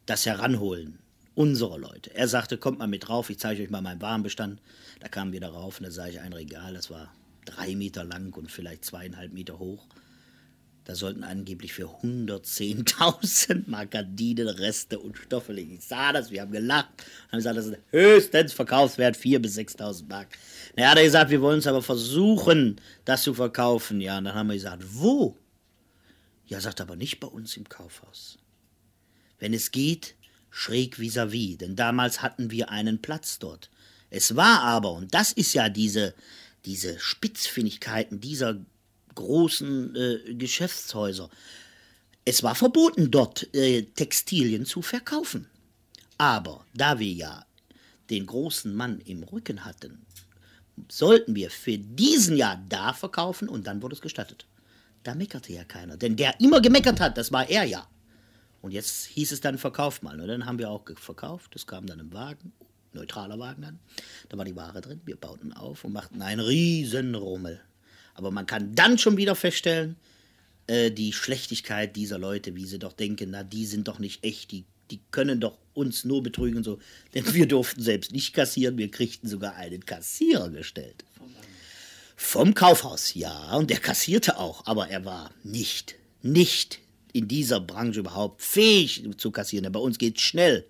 [0.06, 1.00] Das Heranholen
[1.34, 2.14] unserer Leute.
[2.16, 4.62] Er sagte, kommt mal mit drauf, ich zeige euch mal meinen Warenbestand.
[5.00, 7.14] Da kamen wir darauf und da sah ich ein Regal, das war
[7.46, 9.86] drei Meter lang und vielleicht zweieinhalb Meter hoch.
[10.86, 15.74] Da sollten angeblich für 110.000 Mark Gardinen, Reste und Stoffe liegen.
[15.74, 16.94] Ich sah das, wir haben gelacht.
[17.32, 20.28] Haben gesagt, das ist höchstens Verkaufswert 4.000 bis 6.000 Mark.
[20.76, 24.00] Na, er hat gesagt, wir wollen es aber versuchen, das zu verkaufen.
[24.00, 25.36] Ja, und dann haben wir gesagt, wo?
[26.46, 28.38] Ja, sagt aber nicht bei uns im Kaufhaus.
[29.40, 30.14] Wenn es geht,
[30.52, 33.72] schräg vis-à-vis, -vis, denn damals hatten wir einen Platz dort.
[34.12, 36.14] Es war aber, und das ist ja diese,
[36.66, 38.60] diese Spitzfindigkeiten dieser
[39.16, 41.30] großen äh, Geschäftshäuser.
[42.26, 45.48] Es war verboten, dort äh, Textilien zu verkaufen.
[46.18, 47.46] Aber da wir ja
[48.10, 50.06] den großen Mann im Rücken hatten,
[50.90, 54.46] sollten wir für diesen Jahr da verkaufen und dann wurde es gestattet.
[55.04, 57.88] Da meckerte ja keiner, denn der immer gemeckert hat, das war er ja.
[58.62, 60.20] Und jetzt hieß es dann, verkauft mal.
[60.20, 62.52] Und dann haben wir auch verkauft, es kam dann im Wagen,
[62.94, 63.80] neutraler Wagen dann.
[64.30, 67.62] Da war die Ware drin, wir bauten auf und machten einen riesen Rummel.
[68.16, 69.98] Aber man kann dann schon wieder feststellen,
[70.68, 74.52] äh, die Schlechtigkeit dieser Leute, wie sie doch denken, na, die sind doch nicht echt,
[74.52, 76.80] die, die können doch uns nur betrügen und so.
[77.14, 81.04] Denn wir durften selbst nicht kassieren, wir kriegten sogar einen Kassierer gestellt.
[82.18, 86.80] Vom Kaufhaus, ja, und der kassierte auch, aber er war nicht, nicht
[87.12, 89.70] in dieser Branche überhaupt fähig zu kassieren.
[89.72, 90.66] Bei uns geht es schnell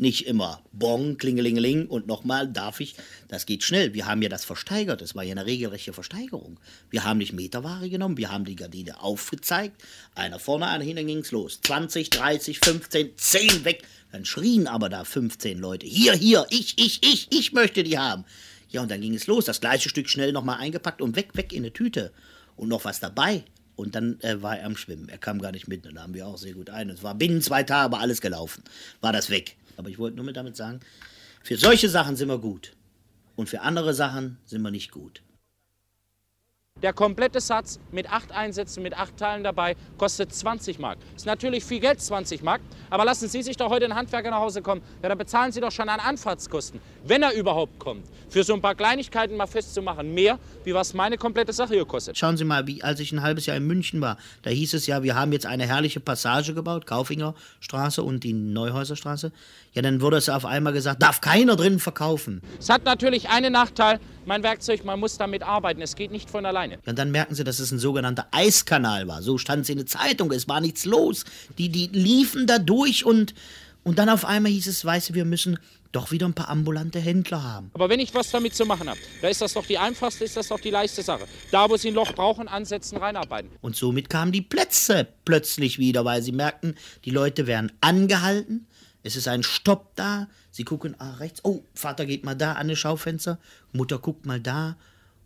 [0.00, 2.94] nicht immer Bong, Klingelingeling und nochmal darf ich.
[3.28, 3.94] Das geht schnell.
[3.94, 5.00] Wir haben ja das versteigert.
[5.00, 6.58] Das war ja eine regelrechte Versteigerung.
[6.90, 9.82] Wir haben nicht Meterware genommen, wir haben die Gardine aufgezeigt.
[10.14, 11.60] Einer vorne, einer hinten ging's los.
[11.62, 13.82] 20, 30, 15, 10 weg.
[14.10, 15.86] Dann schrien aber da 15 Leute.
[15.86, 18.24] Hier, hier, ich, ich, ich, ich möchte die haben.
[18.70, 19.44] Ja, und dann ging es los.
[19.44, 22.12] Das gleiche Stück schnell nochmal eingepackt und weg, weg in eine Tüte.
[22.56, 23.44] Und noch was dabei.
[23.76, 25.08] Und dann äh, war er am Schwimmen.
[25.08, 25.86] Er kam gar nicht mit.
[25.86, 26.90] Und da haben wir auch sehr gut ein.
[26.90, 28.62] Es war binnen zwei Tagen alles gelaufen.
[29.00, 29.56] War das weg.
[29.80, 30.80] Aber ich wollte nur mit damit sagen,
[31.42, 32.76] für solche Sachen sind wir gut.
[33.34, 35.22] Und für andere Sachen sind wir nicht gut.
[36.82, 40.98] Der komplette Satz mit acht Einsätzen, mit acht Teilen dabei, kostet 20 Mark.
[41.14, 42.62] Ist natürlich viel Geld, 20 Mark.
[42.88, 44.80] Aber lassen Sie sich doch heute einen Handwerker nach Hause kommen.
[45.02, 48.06] Ja, da bezahlen Sie doch schon an Anfahrtskosten, wenn er überhaupt kommt.
[48.30, 52.16] Für so ein paar Kleinigkeiten mal festzumachen, mehr, wie was meine komplette Sache hier kostet.
[52.16, 54.86] Schauen Sie mal, wie, als ich ein halbes Jahr in München war, da hieß es
[54.86, 59.32] ja, wir haben jetzt eine herrliche Passage gebaut, Kaufinger Straße und die Neuhäuser Straße.
[59.72, 62.40] Ja, dann wurde es auf einmal gesagt, darf keiner drin verkaufen.
[62.58, 65.82] Es hat natürlich einen Nachteil, mein Werkzeug, man muss damit arbeiten.
[65.82, 66.69] Es geht nicht von alleine.
[66.70, 69.22] Ja, und dann merken sie, dass es ein sogenannter Eiskanal war.
[69.22, 71.24] So stand es in der Zeitung, es war nichts los.
[71.58, 73.34] Die, die liefen da durch und,
[73.82, 75.58] und dann auf einmal hieß es, weißt du, wir müssen
[75.92, 77.70] doch wieder ein paar ambulante Händler haben.
[77.74, 80.36] Aber wenn ich was damit zu machen habe, da ist das doch die einfachste, ist
[80.36, 81.26] das doch die leichte Sache.
[81.50, 83.50] Da, wo sie ein Loch brauchen, ansetzen, reinarbeiten.
[83.60, 88.66] Und somit kamen die Plätze plötzlich wieder, weil sie merkten, die Leute werden angehalten,
[89.02, 92.68] es ist ein Stopp da, sie gucken ah, rechts, oh, Vater geht mal da an
[92.68, 93.38] das Schaufenster,
[93.72, 94.76] Mutter guckt mal da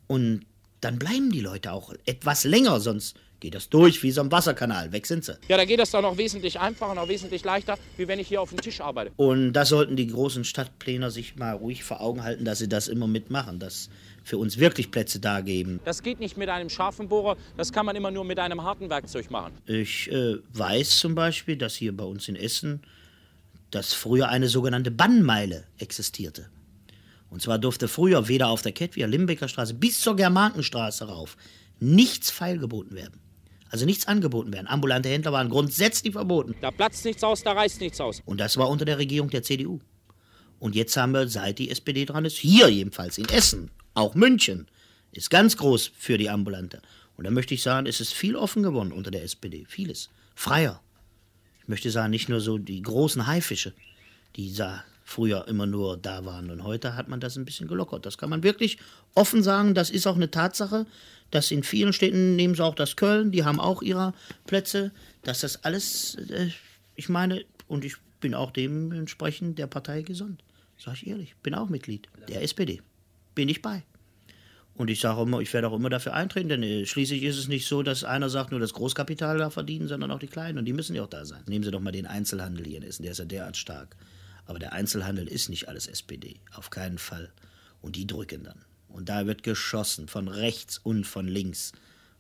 [0.07, 0.47] und
[0.85, 4.93] dann bleiben die Leute auch etwas länger, sonst geht das durch wie so ein Wasserkanal.
[4.93, 5.37] Weg sind sie.
[5.49, 8.29] Ja, da geht das doch noch wesentlich einfacher und auch wesentlich leichter, wie wenn ich
[8.29, 9.13] hier auf dem Tisch arbeite.
[9.17, 12.89] Und da sollten die großen Stadtpläner sich mal ruhig vor Augen halten, dass sie das
[12.89, 13.91] immer mitmachen, dass
[14.23, 15.81] für uns wirklich Plätze da geben.
[15.85, 18.89] Das geht nicht mit einem scharfen Bohrer, das kann man immer nur mit einem harten
[18.89, 19.53] Werkzeug machen.
[19.67, 22.83] Ich äh, weiß zum Beispiel, dass hier bei uns in Essen,
[23.71, 26.49] dass früher eine sogenannte Bannmeile existierte.
[27.35, 31.37] Und zwar durfte früher weder auf der Kettwier Limbecker Straße bis zur Germankenstraße rauf
[31.81, 33.19] nichts feilgeboten werden.
[33.71, 34.69] Also nichts angeboten werden.
[34.69, 36.55] Ambulante Händler waren grundsätzlich verboten.
[36.61, 38.23] Da platzt nichts aus, da reißt nichts aus.
[38.25, 39.81] Und das war unter der Regierung der CDU.
[40.61, 44.69] Und jetzt haben wir, seit die SPD dran ist, hier jedenfalls in Essen, auch München,
[45.11, 46.83] ist ganz groß für die Ambulante.
[47.17, 49.65] Und da möchte ich sagen, es ist viel offen geworden unter der SPD.
[49.67, 50.09] Vieles.
[50.37, 50.81] Freier.
[51.63, 53.73] Ich möchte sagen, nicht nur so die großen Haifische,
[54.37, 56.51] die da früher immer nur da waren.
[56.51, 58.07] Und heute hat man das ein bisschen gelockert.
[58.07, 58.79] Das kann man wirklich
[59.15, 59.75] offen sagen.
[59.75, 60.87] Das ist auch eine Tatsache,
[61.31, 64.15] dass in vielen Städten, nehmen sie auch das Köln, die haben auch ihre
[64.47, 66.49] Plätze, dass das alles, äh,
[66.97, 70.39] ich meine, und ich bin auch dementsprechend der Partei gesonnen.
[70.79, 72.81] Sag ich ehrlich, bin auch Mitglied der SPD.
[73.35, 73.85] Bin ich bei.
[74.75, 77.47] Und ich sage immer, ich werde auch immer dafür eintreten, denn äh, schließlich ist es
[77.47, 80.59] nicht so, dass einer sagt, nur das Großkapital da verdienen, sondern auch die Kleinen.
[80.59, 81.43] Und die müssen ja auch da sein.
[81.47, 83.97] Nehmen Sie doch mal den Einzelhandel hier in Essen, der ist ja derart stark.
[84.47, 87.33] Aber der Einzelhandel ist nicht alles SPD, auf keinen Fall.
[87.81, 88.65] Und die drücken dann.
[88.89, 91.73] Und da wird geschossen, von rechts und von links,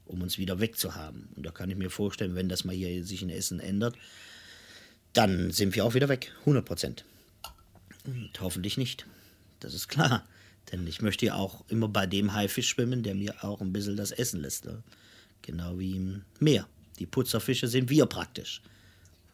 [0.06, 1.28] um uns wieder wegzuhaben.
[1.36, 3.96] Und da kann ich mir vorstellen, wenn das mal hier sich in Essen ändert,
[5.12, 7.04] dann sind wir auch wieder weg, 100 Prozent.
[8.04, 9.06] Und hoffentlich nicht.
[9.60, 10.26] Das ist klar.
[10.72, 13.96] Denn ich möchte ja auch immer bei dem Haifisch schwimmen, der mir auch ein bisschen
[13.96, 14.66] das Essen lässt.
[15.42, 16.66] Genau wie im Meer.
[16.98, 18.62] Die Putzerfische sind wir praktisch.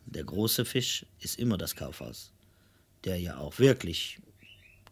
[0.06, 2.32] Der große Fisch ist immer das Kaufhaus
[3.04, 4.20] der ja auch wirklich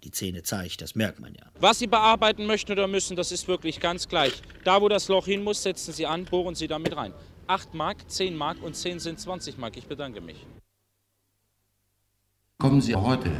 [0.04, 1.46] die Zähne zeigt, das merkt man ja.
[1.60, 4.42] Was Sie bearbeiten möchten oder müssen, das ist wirklich ganz gleich.
[4.64, 7.12] Da, wo das Loch hin muss, setzen Sie an, bohren Sie damit rein.
[7.48, 9.76] 8 Mark, 10 Mark und 10 sind 20 Mark.
[9.76, 10.46] Ich bedanke mich.
[12.58, 13.30] Kommen Sie heute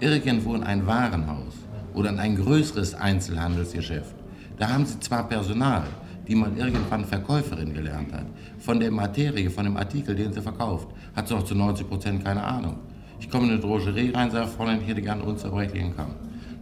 [0.00, 1.54] irgendwo in ein Warenhaus
[1.94, 4.14] oder in ein größeres Einzelhandelsgeschäft.
[4.58, 5.86] Da haben Sie zwar Personal,
[6.26, 8.26] die man irgendwann Verkäuferin gelernt hat.
[8.58, 12.24] Von der Materie, von dem Artikel, den sie verkauft, hat sie noch zu 90 Prozent
[12.24, 12.78] keine Ahnung.
[13.20, 16.12] Ich komme in eine Drogerie rein, sage, Fräulein, ich hätte gerne einen unzerbrechlichen Kamm.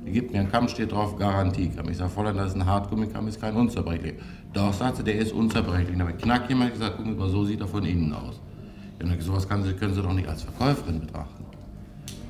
[0.04, 1.88] Die gibt mir einen Kamm, steht drauf, Garantiekamm.
[1.88, 4.16] Ich sage, Fräulein, das ist ein Hartgummikamm, ist kein unzerbrechlicher.
[4.52, 5.90] Doch, sagt sie, der ist unzerbrechlich.
[5.90, 8.40] Dann habe ich knack jemand gesagt, Sie mal, so sieht er von innen aus.
[9.00, 11.44] Ja, dann sowas kann können Sie doch nicht als Verkäuferin betrachten.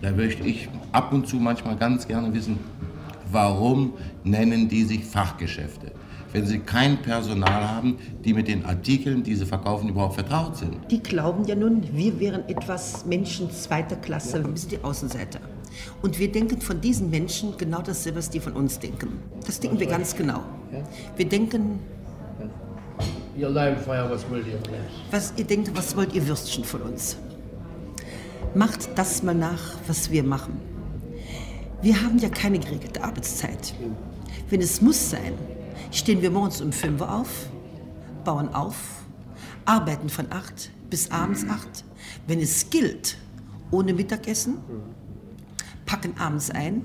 [0.02, 2.58] Da möchte ich ab und zu manchmal ganz gerne wissen,
[3.32, 5.92] warum nennen die sich Fachgeschäfte?
[6.32, 10.76] Wenn sie kein Personal haben, die mit den Artikeln, die sie verkaufen, überhaupt vertraut sind.
[10.90, 15.40] Die glauben ja nun, wir wären etwas Menschen zweiter Klasse, wir sind die Außenseiter.
[16.02, 19.20] Und wir denken von diesen Menschen genau dasselbe, was die von uns denken.
[19.46, 20.42] Das denken wir ganz genau.
[21.16, 21.78] Wir denken.
[23.36, 24.58] Ihr Leibfeuer, was wollt ihr?
[25.10, 27.16] Was ihr denkt, was wollt ihr Würstchen von uns?
[28.54, 30.60] Macht das mal nach, was wir machen.
[31.80, 33.74] Wir haben ja keine geregelte Arbeitszeit.
[34.50, 35.34] Wenn es muss sein,
[35.90, 37.48] stehen wir morgens um 5 Uhr auf,
[38.24, 38.76] bauen auf,
[39.64, 41.84] arbeiten von 8 bis abends 8.
[42.26, 43.16] Wenn es gilt,
[43.70, 44.58] ohne Mittagessen,
[45.86, 46.84] packen abends ein,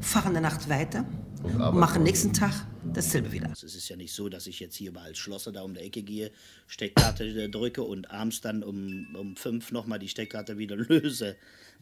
[0.00, 1.04] fahren in der Nacht weiter
[1.42, 3.50] und, und machen nächsten Tag dasselbe wieder.
[3.50, 5.80] Es ist ja nicht so, dass ich jetzt hier mal als Schlosser da um die
[5.80, 6.30] Ecke gehe,
[6.66, 11.36] Steckkarte drücke und abends dann um, um fünf nochmal die Steckkarte wieder löse.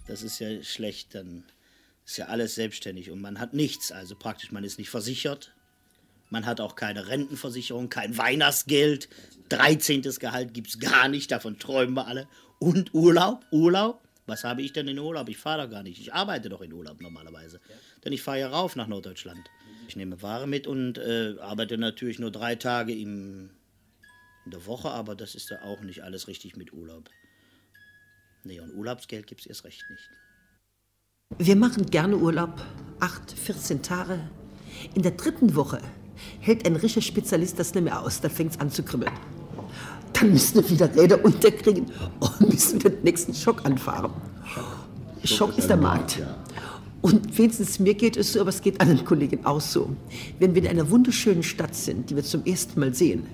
[0.06, 1.44] Das ist ja schlecht, dann
[2.04, 3.92] ist ja alles selbstständig und man hat nichts.
[3.92, 5.52] Also praktisch, man ist nicht versichert,
[6.32, 9.10] man hat auch keine Rentenversicherung, kein Weihnachtsgeld.
[9.50, 10.00] 13.
[10.18, 12.26] Gehalt gibt es gar nicht, davon träumen wir alle.
[12.58, 14.00] Und Urlaub, Urlaub.
[14.24, 15.28] Was habe ich denn in Urlaub?
[15.28, 16.00] Ich fahre doch gar nicht.
[16.00, 17.60] Ich arbeite doch in Urlaub normalerweise.
[18.02, 19.50] Denn ich fahre ja rauf nach Norddeutschland.
[19.88, 23.50] Ich nehme Ware mit und äh, arbeite natürlich nur drei Tage im,
[24.46, 27.10] in der Woche, aber das ist ja auch nicht alles richtig mit Urlaub.
[28.44, 30.08] Nee, und Urlaubsgeld gibt es erst recht nicht.
[31.36, 32.64] Wir machen gerne Urlaub,
[33.00, 34.30] acht, 14 Tage.
[34.94, 35.82] In der dritten Woche
[36.40, 39.12] hält ein richtiger Spezialist das nicht mehr aus, da fängt es an zu kribbeln.
[40.12, 41.86] Dann müssen wir wieder Räder unterkriegen
[42.20, 44.12] und müssen den nächsten Schock anfahren.
[45.24, 46.18] Schock, Schock ist der Markt.
[46.18, 46.36] Ja.
[47.00, 49.90] Und wenigstens mir geht es so, aber es geht anderen Kollegen auch so.
[50.38, 53.26] Wenn wir in einer wunderschönen Stadt sind, die wir zum ersten Mal sehen,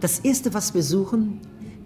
[0.00, 1.40] das Erste, was wir suchen,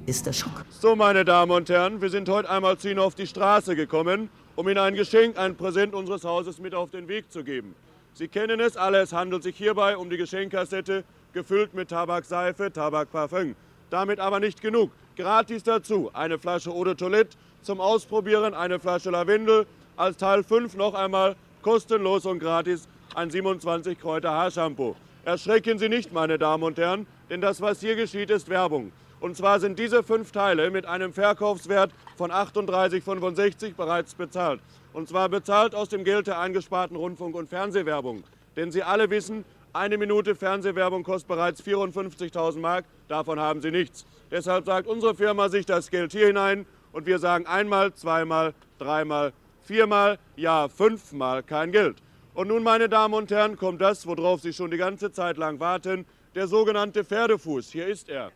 [0.06, 0.64] ist der Schock.
[0.70, 4.30] So, meine Damen und Herren, wir sind heute einmal zu Ihnen auf die Straße gekommen,
[4.54, 7.74] um Ihnen ein Geschenk, ein Präsent unseres Hauses mit auf den Weg zu geben.
[8.16, 13.54] Sie kennen es alle, es handelt sich hierbei um die Geschenkkassette, gefüllt mit Tabakseife, Tabakparfüm.
[13.90, 14.90] Damit aber nicht genug.
[15.18, 19.66] Gratis dazu eine Flasche Eau de Toilette, zum Ausprobieren eine Flasche Lavendel,
[19.98, 24.96] als Teil 5 noch einmal kostenlos und gratis ein 27 Kräuter Haarshampoo.
[25.26, 28.92] Erschrecken Sie nicht, meine Damen und Herren, denn das, was hier geschieht, ist Werbung.
[29.20, 34.60] Und zwar sind diese fünf Teile mit einem Verkaufswert von 38,65 bereits bezahlt.
[34.96, 38.24] Und zwar bezahlt aus dem Geld der eingesparten Rundfunk- und Fernsehwerbung.
[38.56, 42.86] Denn Sie alle wissen, eine Minute Fernsehwerbung kostet bereits 54.000 Mark.
[43.06, 44.06] Davon haben Sie nichts.
[44.30, 49.34] Deshalb sagt unsere Firma sich das Geld hier hinein und wir sagen einmal, zweimal, dreimal,
[49.60, 51.98] viermal, ja, fünfmal kein Geld.
[52.32, 55.60] Und nun, meine Damen und Herren, kommt das, worauf Sie schon die ganze Zeit lang
[55.60, 57.70] warten, der sogenannte Pferdefuß.
[57.70, 58.32] Hier ist er.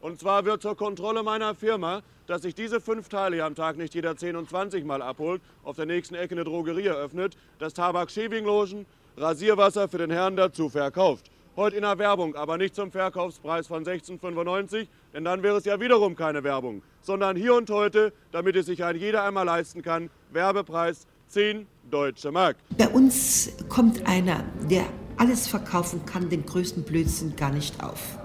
[0.00, 3.94] Und zwar wird zur Kontrolle meiner Firma dass sich diese fünf Teile am Tag nicht
[3.94, 8.10] jeder 10 und 20 Mal abholt, auf der nächsten Ecke eine Drogerie eröffnet, das Tabak
[8.10, 11.30] Schäbinglogen, Rasierwasser für den Herrn dazu verkauft.
[11.56, 15.78] Heute in der Werbung, aber nicht zum Verkaufspreis von 16,95, denn dann wäre es ja
[15.78, 20.10] wiederum keine Werbung, sondern hier und heute, damit es sich ein jeder einmal leisten kann,
[20.32, 22.56] Werbepreis 10 deutsche Mark.
[22.76, 24.84] Bei uns kommt einer, der
[25.16, 28.18] alles verkaufen kann, den größten Blödsinn gar nicht auf.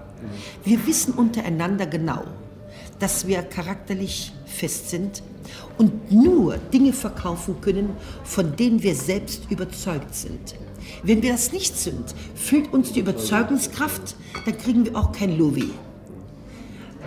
[0.64, 2.24] Wir wissen untereinander genau,
[3.00, 5.22] dass wir charakterlich fest sind
[5.78, 7.90] und nur Dinge verkaufen können,
[8.22, 10.54] von denen wir selbst überzeugt sind.
[11.02, 15.70] Wenn wir das nicht sind, fehlt uns die Überzeugungskraft, dann kriegen wir auch kein Lovi.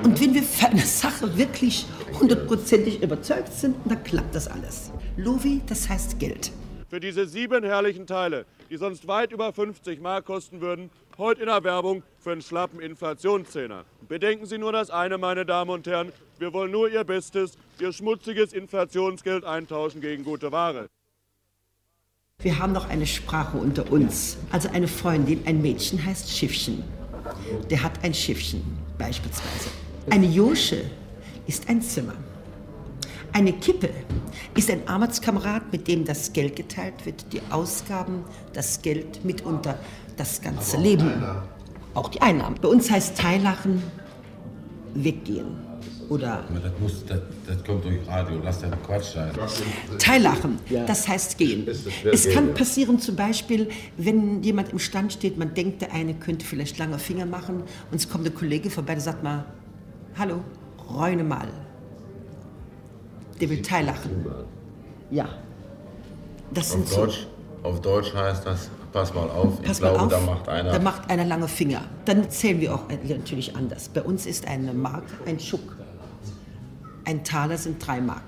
[0.04, 1.86] Und wenn wir für eine Sache wirklich
[2.20, 4.92] hundertprozentig überzeugt sind, dann klappt das alles.
[5.16, 6.52] Lovi, das heißt Geld.
[6.90, 11.48] Für diese sieben herrlichen Teile, die sonst weit über 50 Mark kosten würden, heute in
[11.48, 13.86] der Werbung für einen schlappen Inflationszehner.
[14.08, 17.94] Bedenken Sie nur das eine, meine Damen und Herren, wir wollen nur Ihr Bestes, Ihr
[17.94, 20.90] schmutziges Inflationsgeld eintauschen gegen gute Ware.
[22.40, 24.38] Wir haben noch eine Sprache unter uns.
[24.52, 26.84] Also eine Freundin, ein Mädchen heißt Schiffchen.
[27.70, 28.62] Der hat ein Schiffchen
[28.98, 29.70] beispielsweise.
[30.10, 30.90] Eine Josche
[31.48, 32.16] ist ein Zimmer.
[33.34, 33.90] Eine Kippe
[34.56, 39.80] ist ein Arbeitskamerad, mit dem das Geld geteilt wird, die Ausgaben, das Geld mitunter
[40.18, 41.12] das ganze Leben,
[41.96, 42.58] auch die Einnahmen.
[42.62, 43.82] Bei uns heißt Teilachen
[44.94, 45.74] weggehen.
[46.10, 49.32] Oder das, muss, das, das kommt durch Radio, lass den Quatsch sein.
[49.98, 51.68] Teilachen, das heißt gehen.
[52.12, 56.46] Es kann passieren zum Beispiel, wenn jemand im Stand steht, man denkt, der eine könnte
[56.46, 59.46] vielleicht lange Finger machen und es kommt ein Kollege vorbei, der sagt mal,
[60.18, 60.42] hallo,
[60.88, 61.48] räune mal.
[63.44, 64.26] Der will Teilachen.
[65.12, 65.28] Ja.
[66.54, 67.28] Das auf, sind Deutsch,
[67.62, 67.68] so.
[67.68, 70.72] auf Deutsch heißt das, Pass mal auf, Pass ich glaube, auf, da macht einer.
[70.72, 71.82] Da macht einer lange Finger.
[72.06, 73.90] Dann zählen wir auch natürlich anders.
[73.90, 75.76] Bei uns ist eine Mark ein Schuck.
[77.04, 78.24] Ein Taler sind drei Mark.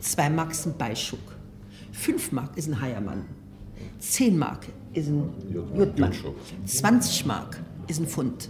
[0.00, 1.36] Zwei Mark sind Beischuck.
[1.92, 3.26] Fünf Mark ist ein Heiermann.
[4.00, 5.30] Zehn Mark ist ein
[5.76, 6.12] Jutmann.
[6.66, 8.48] 20 Mark ist ein Pfund.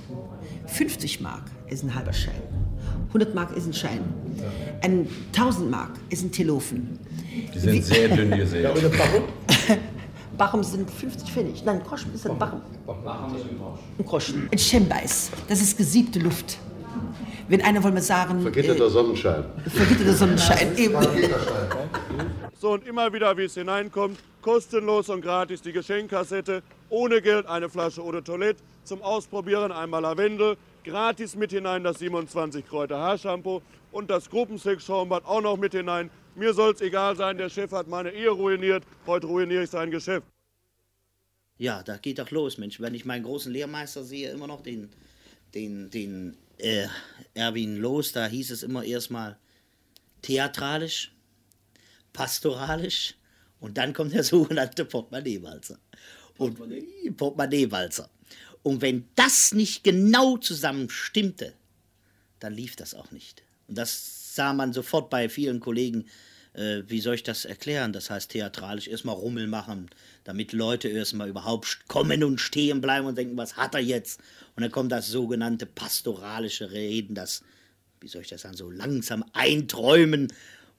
[0.65, 2.70] 50 Mark ist ein halber Schein.
[3.09, 4.01] 100 Mark ist ein Schein.
[4.83, 6.99] Ein 1000 Mark ist ein Telofen.
[7.55, 8.69] Die sind Wie, sehr dünn gesät.
[10.37, 11.65] Bachem sind 50 Pfennig.
[11.65, 12.61] Nein, Groschen ist ein Bachem.
[12.87, 13.79] Bachem ist ein Groschen.
[13.99, 14.49] Ein Groschen.
[14.53, 16.59] Ein Schembeiß, das ist gesiebte Luft.
[17.49, 18.43] Wenn einer wollen wir sagen...
[18.43, 19.45] Vergitterter äh, Sonnenschein.
[19.67, 20.97] Vergitterter Sonnenschein, eben.
[22.61, 27.71] So, und immer wieder, wie es hineinkommt, kostenlos und gratis die Geschenkkassette, ohne Geld eine
[27.71, 33.63] Flasche oder Toilette, zum Ausprobieren einmal Lavendel, gratis mit hinein das 27 Kräuter Haarshampoo
[33.93, 36.11] und das Gruppensex Schaumbad auch noch mit hinein.
[36.35, 39.91] Mir soll es egal sein, der Chef hat meine Ehe ruiniert, heute ruiniere ich sein
[39.91, 40.27] Geschäft.
[41.59, 42.81] Ja, da geht doch los, Mensch.
[42.81, 44.89] Wenn ich meinen großen Lehrmeister sehe, immer noch den,
[45.55, 46.87] den, den äh,
[47.35, 49.37] Erwin Los, da hieß es immer erstmal
[50.23, 51.13] theatralisch,
[52.13, 53.15] pastoralisch
[53.61, 55.79] und dann kommt der sogenannte Portemonnaie-Walzer.
[56.39, 56.59] Und
[57.17, 58.09] Portemonnaie-Walzer.
[58.63, 61.55] Und wenn das nicht genau zusammen stimmte,
[62.41, 63.43] dann lief das auch nicht.
[63.69, 66.07] Und das sah man sofort bei vielen Kollegen,
[66.53, 67.93] äh, wie soll ich das erklären?
[67.93, 69.91] Das heißt theatralisch erstmal Rummel machen,
[70.25, 74.21] damit Leute erstmal überhaupt kommen und stehen bleiben und denken, was hat er jetzt?
[74.57, 77.43] Und dann kommt das sogenannte pastoralische Reden, das,
[78.01, 80.33] wie soll ich das sagen, so langsam einträumen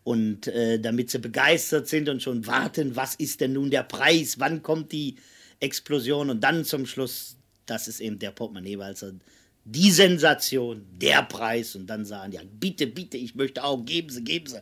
[0.03, 4.39] und äh, damit sie begeistert sind und schon warten, was ist denn nun der Preis,
[4.39, 5.15] wann kommt die
[5.59, 9.13] Explosion und dann zum Schluss, das ist eben der Portemonnaie-Walzer,
[9.63, 14.23] die Sensation, der Preis und dann sagen, ja, bitte, bitte, ich möchte auch, geben Sie,
[14.23, 14.59] geben Sie.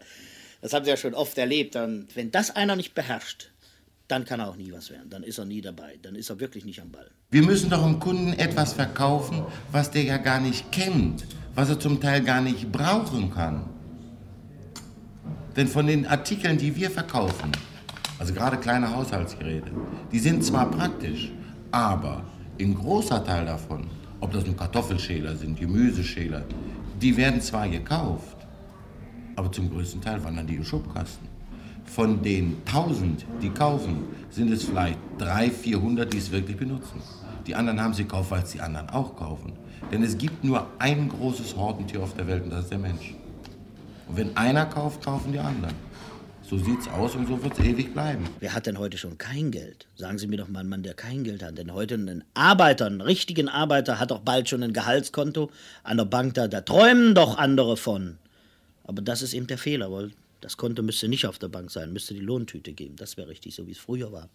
[0.62, 1.76] Das haben Sie ja schon oft erlebt.
[1.76, 3.52] Und wenn das einer nicht beherrscht,
[4.10, 5.10] dann kann er auch nie was werden.
[5.10, 5.97] Dann ist er nie dabei.
[6.02, 7.10] Dann ist er wirklich nicht am Ball.
[7.32, 11.26] Wir müssen doch dem Kunden etwas verkaufen, was der ja gar nicht kennt,
[11.56, 13.70] was er zum Teil gar nicht brauchen kann.
[15.56, 17.52] Denn von den Artikeln, die wir verkaufen,
[18.18, 19.72] also gerade kleine Haushaltsgeräte,
[20.12, 21.32] die sind zwar praktisch,
[21.72, 22.26] aber
[22.66, 23.88] ein großer Teil davon,
[24.20, 26.43] ob das nun Kartoffelschäler sind, Gemüseschäler,
[27.01, 28.38] die werden zwar gekauft,
[29.36, 31.28] aber zum größten Teil wandern die in Schubkasten.
[31.86, 37.01] Von den 1000, die kaufen, sind es vielleicht 300, 400, die es wirklich benutzen.
[37.47, 39.53] Die anderen haben sie gekauft, weil es die anderen auch kaufen.
[39.91, 43.16] Denn es gibt nur ein großes Hortentier auf der Welt und das ist der Mensch.
[44.07, 45.74] Und wenn einer kauft, kaufen die anderen.
[46.50, 48.28] So sieht's aus und so wird's ewig bleiben.
[48.39, 49.86] Wer hat denn heute schon kein Geld?
[49.95, 51.60] Sagen Sie mir doch mal einen Mann, der kein Geld hat.
[51.60, 55.52] Denn heute ein Arbeiter, einen richtigen Arbeiter, hat doch bald schon ein Gehaltskonto
[55.84, 56.34] an der Bank.
[56.34, 58.18] Da, da träumen doch andere von.
[58.84, 60.10] Aber das ist eben der Fehler, weil
[60.41, 62.95] das Konto müsste nicht auf der Bank sein, müsste die Lohntüte geben.
[62.95, 64.28] Das wäre richtig, so wie es früher war.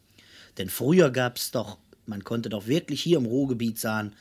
[0.57, 4.12] Denn früher gab es doch, man konnte doch wirklich hier im Ruhrgebiet sagen,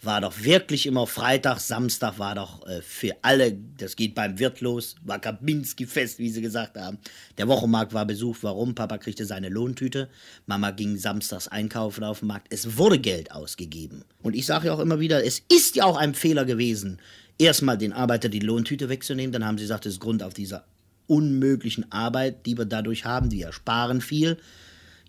[0.00, 4.60] war doch wirklich immer Freitag, Samstag war doch äh, für alle, das geht beim Wirt
[4.60, 6.98] los, war Kabinski-Fest, wie sie gesagt haben.
[7.36, 8.74] Der Wochenmarkt war besucht, warum?
[8.74, 10.08] Papa kriegte seine Lohntüte,
[10.46, 12.46] Mama ging samstags einkaufen auf dem Markt.
[12.50, 14.04] Es wurde Geld ausgegeben.
[14.22, 17.00] Und ich sage ja auch immer wieder, es ist ja auch ein Fehler gewesen,
[17.38, 19.32] erstmal den Arbeiter die Lohntüte wegzunehmen.
[19.32, 20.64] Dann haben sie gesagt, das ist Grund auf dieser
[21.06, 23.30] unmöglichen Arbeit, die wir dadurch haben.
[23.30, 24.36] Die ersparen viel.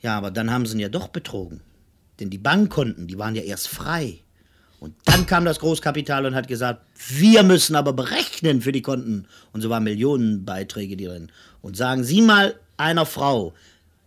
[0.01, 1.61] Ja, aber dann haben sie ihn ja doch betrogen.
[2.19, 4.19] Denn die Bankkonten, die waren ja erst frei.
[4.79, 9.27] Und dann kam das Großkapital und hat gesagt, wir müssen aber berechnen für die Konten.
[9.51, 11.31] Und so waren Millionenbeiträge drin.
[11.61, 13.53] Und sagen Sie mal einer Frau,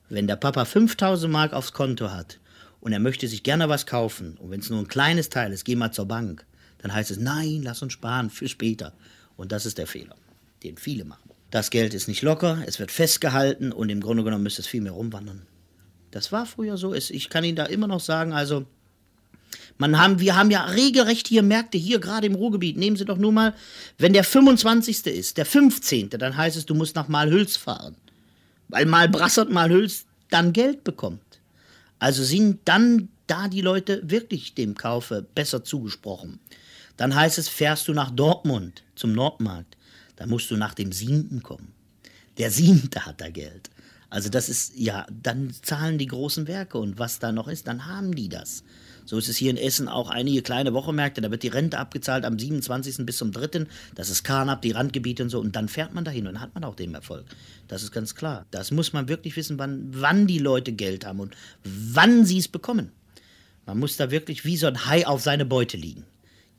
[0.09, 2.39] wenn der Papa 5000 Mark aufs Konto hat
[2.81, 5.65] und er möchte sich gerne was kaufen, und wenn es nur ein kleines Teil ist,
[5.65, 6.47] geh mal zur Bank
[6.83, 8.93] dann heißt es, nein, lass uns sparen für später.
[9.37, 10.17] Und das ist der Fehler,
[10.63, 11.31] den viele machen.
[11.51, 14.81] Das Geld ist nicht locker, es wird festgehalten und im Grunde genommen müsste es viel
[14.81, 15.43] mehr rumwandern.
[16.11, 16.93] Das war früher so.
[16.93, 18.67] Ich kann Ihnen da immer noch sagen, also
[19.83, 22.77] man haben, wir haben ja regelrecht hier Märkte, hier gerade im Ruhrgebiet.
[22.77, 23.53] Nehmen Sie doch nur mal,
[23.99, 25.07] wenn der 25.
[25.07, 27.97] ist, der 15., dann heißt es, du musst nach Malhüls fahren.
[28.69, 31.41] Weil Malbrassert, Malhüls dann Geld bekommt.
[31.99, 36.39] Also sind dann da die Leute wirklich dem Kaufe besser zugesprochen.
[36.97, 39.77] Dann heißt es, fährst du nach Dortmund zum Nordmarkt,
[40.15, 41.73] dann musst du nach dem Siebten kommen.
[42.39, 43.71] Der Siebte hat da Geld.
[44.11, 47.87] Also das ist, ja, dann zahlen die großen Werke und was da noch ist, dann
[47.87, 48.63] haben die das.
[49.05, 52.25] So ist es hier in Essen auch einige kleine Wochenmärkte, da wird die Rente abgezahlt
[52.25, 53.05] am 27.
[53.05, 53.67] bis zum 3.
[53.95, 55.41] Das ist Karnap, die Randgebiete und so.
[55.41, 57.25] Und dann fährt man dahin und hat man auch den Erfolg.
[57.69, 58.47] Das ist ganz klar.
[58.51, 61.35] Das muss man wirklich wissen, wann, wann die Leute Geld haben und
[61.65, 62.93] wann sie es bekommen.
[63.67, 66.05] Man muss da wirklich wie so ein Hai auf seine Beute liegen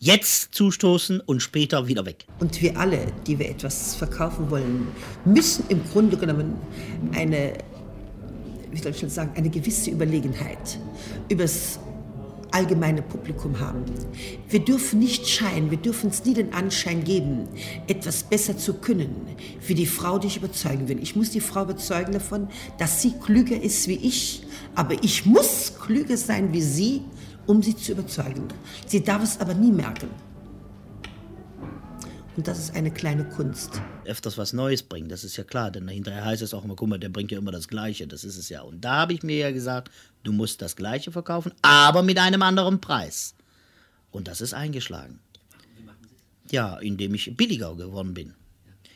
[0.03, 2.25] jetzt zustoßen und später wieder weg.
[2.39, 4.89] Und wir alle, die wir etwas verkaufen wollen,
[5.23, 6.55] müssen im Grunde genommen
[7.13, 7.53] eine,
[8.69, 10.77] wie soll ich schon sagen, eine gewisse Überlegenheit
[11.29, 11.79] übers
[12.54, 13.84] allgemeine Publikum haben.
[14.47, 17.47] Wir dürfen nicht scheinen, wir dürfen uns nie den Anschein geben,
[17.88, 19.28] etwas besser zu können,
[19.66, 21.01] wie die Frau, die ich überzeugen will.
[21.01, 22.47] Ich muss die Frau überzeugen davon,
[22.78, 24.43] dass sie klüger ist wie ich,
[24.76, 27.01] aber ich muss klüger sein wie sie,
[27.47, 28.47] um sie zu überzeugen.
[28.88, 30.10] Sie darf es aber nie merken.
[32.36, 33.79] Und das ist eine kleine Kunst.
[34.05, 35.69] Öfters was Neues bringen, das ist ja klar.
[35.69, 38.07] Denn hinterher heißt es auch immer, guck mal, der bringt ja immer das Gleiche.
[38.07, 38.61] Das ist es ja.
[38.61, 39.91] Und da habe ich mir ja gesagt,
[40.23, 43.36] du musst das Gleiche verkaufen, aber mit einem anderen Preis.
[44.11, 45.19] Und das ist eingeschlagen.
[46.49, 48.34] Ja, indem ich billiger geworden bin.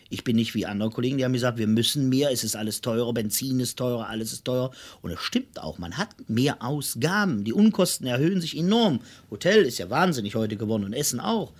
[0.09, 2.81] Ich bin nicht wie andere Kollegen, die haben gesagt, wir müssen mehr, es ist alles
[2.81, 4.71] teurer, Benzin ist teurer, alles ist teurer.
[5.01, 7.43] Und es stimmt auch, man hat mehr Ausgaben.
[7.43, 9.01] Die Unkosten erhöhen sich enorm.
[9.29, 11.51] Hotel ist ja wahnsinnig heute geworden und Essen auch.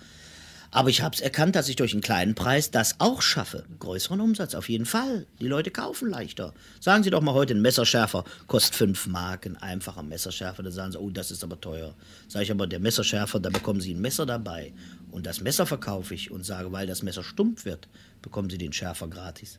[0.70, 3.64] Aber ich habe es erkannt, dass ich durch einen kleinen Preis das auch schaffe.
[3.78, 5.26] Größeren Umsatz, auf jeden Fall.
[5.40, 6.52] Die Leute kaufen leichter.
[6.78, 10.62] Sagen Sie doch mal heute, ein Messerschärfer kostet 5 Mark, ein einfacher Messerschärfer.
[10.62, 11.94] Da sagen Sie, oh, das ist aber teuer.
[12.28, 14.74] Sage ich aber, der Messerschärfer, da bekommen Sie ein Messer dabei.
[15.10, 17.88] Und das Messer verkaufe ich und sage, weil das Messer stumpf wird,
[18.20, 19.58] bekommen Sie den Schärfer gratis.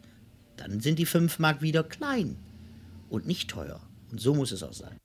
[0.57, 2.37] Dann sind die 5 Mark wieder klein
[3.09, 3.81] und nicht teuer.
[4.11, 4.97] Und so muss es auch sein.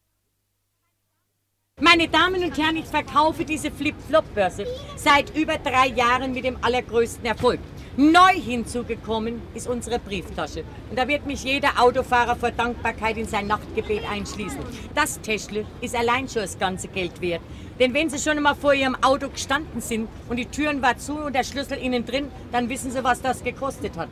[1.81, 4.65] Meine Damen und Herren, ich verkaufe diese Flip-Flop-Börse
[4.97, 7.59] seit über drei Jahren mit dem allergrößten Erfolg.
[7.97, 10.65] Neu hinzugekommen ist unsere Brieftasche.
[10.89, 14.61] Und da wird mich jeder Autofahrer vor Dankbarkeit in sein Nachtgebet einschließen.
[14.95, 17.43] Das Täschle ist allein schon das ganze Geld wert.
[17.79, 21.15] Denn wenn Sie schon einmal vor Ihrem Auto gestanden sind und die Türen war zu
[21.15, 24.09] und der Schlüssel innen drin, dann wissen Sie, was das gekostet hat.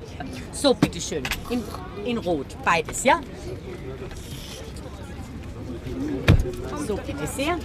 [0.50, 1.22] So, bitteschön.
[1.48, 1.62] In,
[2.04, 2.56] in Rot.
[2.64, 3.20] Beides, ja?
[6.86, 7.58] So, bitte sehr.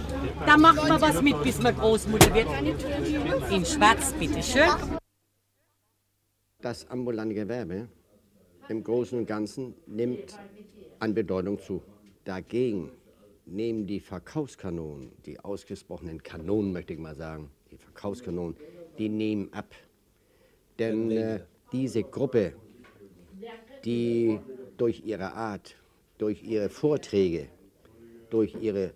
[0.46, 2.48] Da macht man was mit, bis man Großmutter wird.
[3.50, 4.68] In Schwarz, bitteschön.
[6.60, 7.88] Das ambulante Gewerbe
[8.68, 10.38] im Großen und Ganzen nimmt
[10.98, 11.82] an Bedeutung zu.
[12.24, 12.90] Dagegen
[13.46, 18.56] nehmen die Verkaufskanonen, die ausgesprochenen Kanonen, möchte ich mal sagen, die Verkaufskanonen,
[18.98, 19.74] die nehmen ab.
[20.78, 21.40] Denn äh,
[21.72, 22.52] diese Gruppe,
[23.84, 24.38] die
[24.76, 25.74] durch ihre Art,
[26.18, 27.48] durch ihre Vorträge,
[28.30, 28.92] durch ihre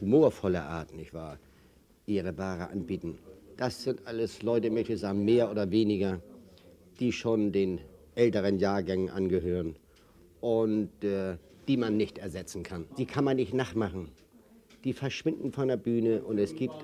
[0.00, 1.38] humorvolle Art, nicht wahr,
[2.06, 3.18] ihre Ware anbieten,
[3.56, 6.20] das sind alles Leute, möchte ich sagen, mehr oder weniger,
[7.00, 7.80] die schon den
[8.14, 9.76] älteren Jahrgängen angehören
[10.40, 12.86] und äh, die man nicht ersetzen kann.
[12.96, 14.08] Die kann man nicht nachmachen.
[14.84, 16.74] Die verschwinden von der Bühne und es gibt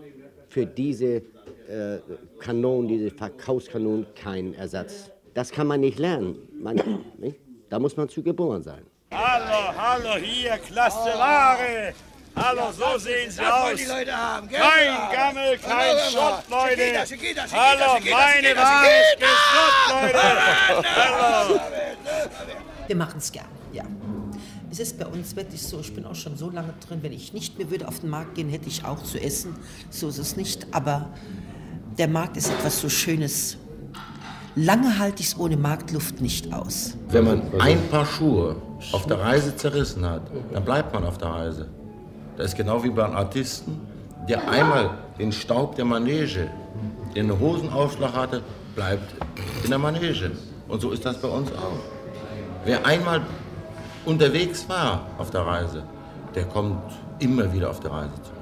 [0.48, 1.22] für diese
[1.68, 1.98] äh,
[2.40, 5.10] Kanonen, diese Verkaufskanonen keinen Ersatz.
[5.32, 6.36] Das kann man nicht lernen.
[6.60, 6.80] Man,
[7.18, 7.38] nicht?
[7.68, 8.82] Da muss man zu geboren sein.
[9.14, 11.94] Hallo, hallo, hier, klasse Ware.
[12.34, 13.76] Hallo, so sehen sie aus.
[13.76, 14.58] die Leute haben, gell?
[14.58, 16.98] Kein Gammel, kein Schrott, Leute.
[17.52, 20.18] Hallo, meine Ware ist geschrott, Leute.
[20.96, 21.60] Hallo.
[22.88, 23.84] Wir machen es gern, ja.
[24.72, 27.32] Es ist bei uns wirklich so, ich bin auch schon so lange drin, wenn ich
[27.32, 29.54] nicht mehr würde auf den Markt gehen, hätte ich auch zu essen.
[29.90, 31.08] So ist es nicht, aber
[31.98, 33.58] der Markt ist etwas so Schönes.
[34.56, 36.96] Lange halte ich es ohne Marktluft nicht aus.
[37.08, 38.54] Wenn man ein Paar Schuhe
[38.92, 41.68] auf der Reise zerrissen hat, dann bleibt man auf der Reise.
[42.36, 43.80] Das ist genau wie beim Artisten,
[44.28, 46.48] der einmal den Staub der Manege,
[47.14, 48.42] der einen Hosenausschlag hatte,
[48.76, 49.14] bleibt
[49.64, 50.30] in der Manege.
[50.68, 51.80] Und so ist das bei uns auch.
[52.64, 53.22] Wer einmal
[54.04, 55.82] unterwegs war auf der Reise,
[56.34, 56.80] der kommt
[57.18, 58.34] immer wieder auf der Reise zurück.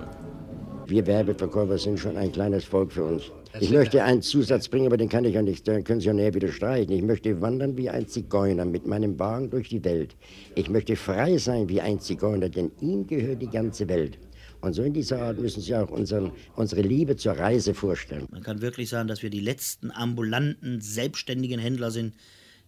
[0.86, 3.22] Wir Werbeverkäufer sind schon ein kleines Volk für uns.
[3.61, 6.14] Ich möchte einen Zusatz bringen, aber den kann ich ja nicht, den können Sie ja
[6.14, 6.92] näher widerstreichen.
[6.92, 10.16] Ich möchte wandern wie ein Zigeuner mit meinem Wagen durch die Welt.
[10.55, 14.18] Ich möchte frei sein wie ein Zigeuner, denn ihm gehört die ganze Welt.
[14.62, 18.26] Und so in dieser Art müssen Sie auch unseren, unsere Liebe zur Reise vorstellen.
[18.30, 22.14] Man kann wirklich sagen, dass wir die letzten ambulanten, selbstständigen Händler sind,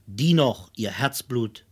[0.06, 1.64] die noch ihr Herzblut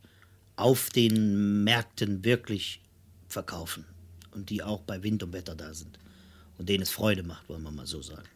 [0.57, 2.81] auf den Märkten wirklich
[3.29, 3.85] verkaufen
[4.31, 5.99] und die auch bei Wind und Wetter da sind
[6.57, 8.29] und denen es Freude macht, wollen wir mal so sagen.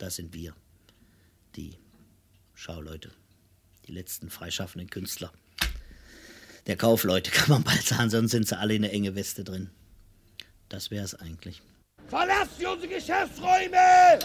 [0.00, 0.54] Das sind wir,
[1.56, 1.76] die
[2.54, 3.10] Schauleute,
[3.86, 5.30] die letzten freischaffenden Künstler.
[6.66, 9.68] Der Kaufleute kann man bald sagen, sonst sind sie alle in der enge Weste drin.
[10.70, 11.60] Das wäre es eigentlich.
[12.08, 14.18] Verlasst Sie unsere Geschäftsräume!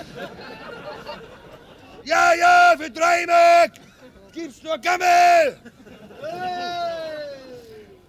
[2.06, 3.74] Ja, ja, für drei Mark
[4.32, 5.60] gibt's nur Gammel!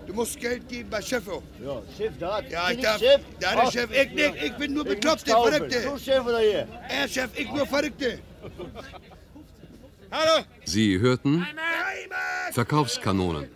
[0.06, 1.28] Du musst Geld geben bei Chef.
[1.28, 1.42] auch.
[1.62, 2.50] Ja, Chef, da hat.
[2.50, 2.98] Ja, ich darf.
[2.98, 3.20] Chef?
[3.40, 3.90] Da ist Ach, Chef.
[3.90, 4.34] Ich nicht.
[4.44, 5.30] Ich bin nur Bekloppte.
[5.30, 5.82] Verrückte.
[5.82, 6.68] Du Chef oder hier?
[6.88, 8.18] Er Chef, ich nur Verrückte.
[10.10, 10.44] Hallo?
[10.64, 11.46] Sie hörten
[12.52, 13.48] Verkaufskanonen.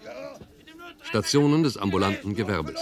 [1.02, 2.80] Stationen des ambulanten Gewerbes.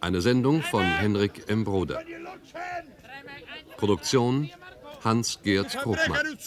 [0.00, 1.64] Eine Sendung von Henrik M.
[1.64, 2.02] Broder.
[3.76, 4.50] Produktion
[5.02, 6.38] Hans-Gerd Krogmann.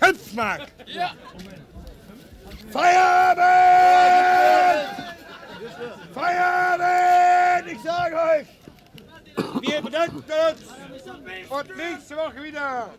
[0.00, 0.68] Fünf Mark.
[0.86, 1.14] Ja.
[2.74, 3.46] Feierabend!
[6.12, 7.72] Feierabend!
[7.72, 8.48] Ich sage euch,
[9.60, 12.90] wir bedanken uns und nächste Woche wieder.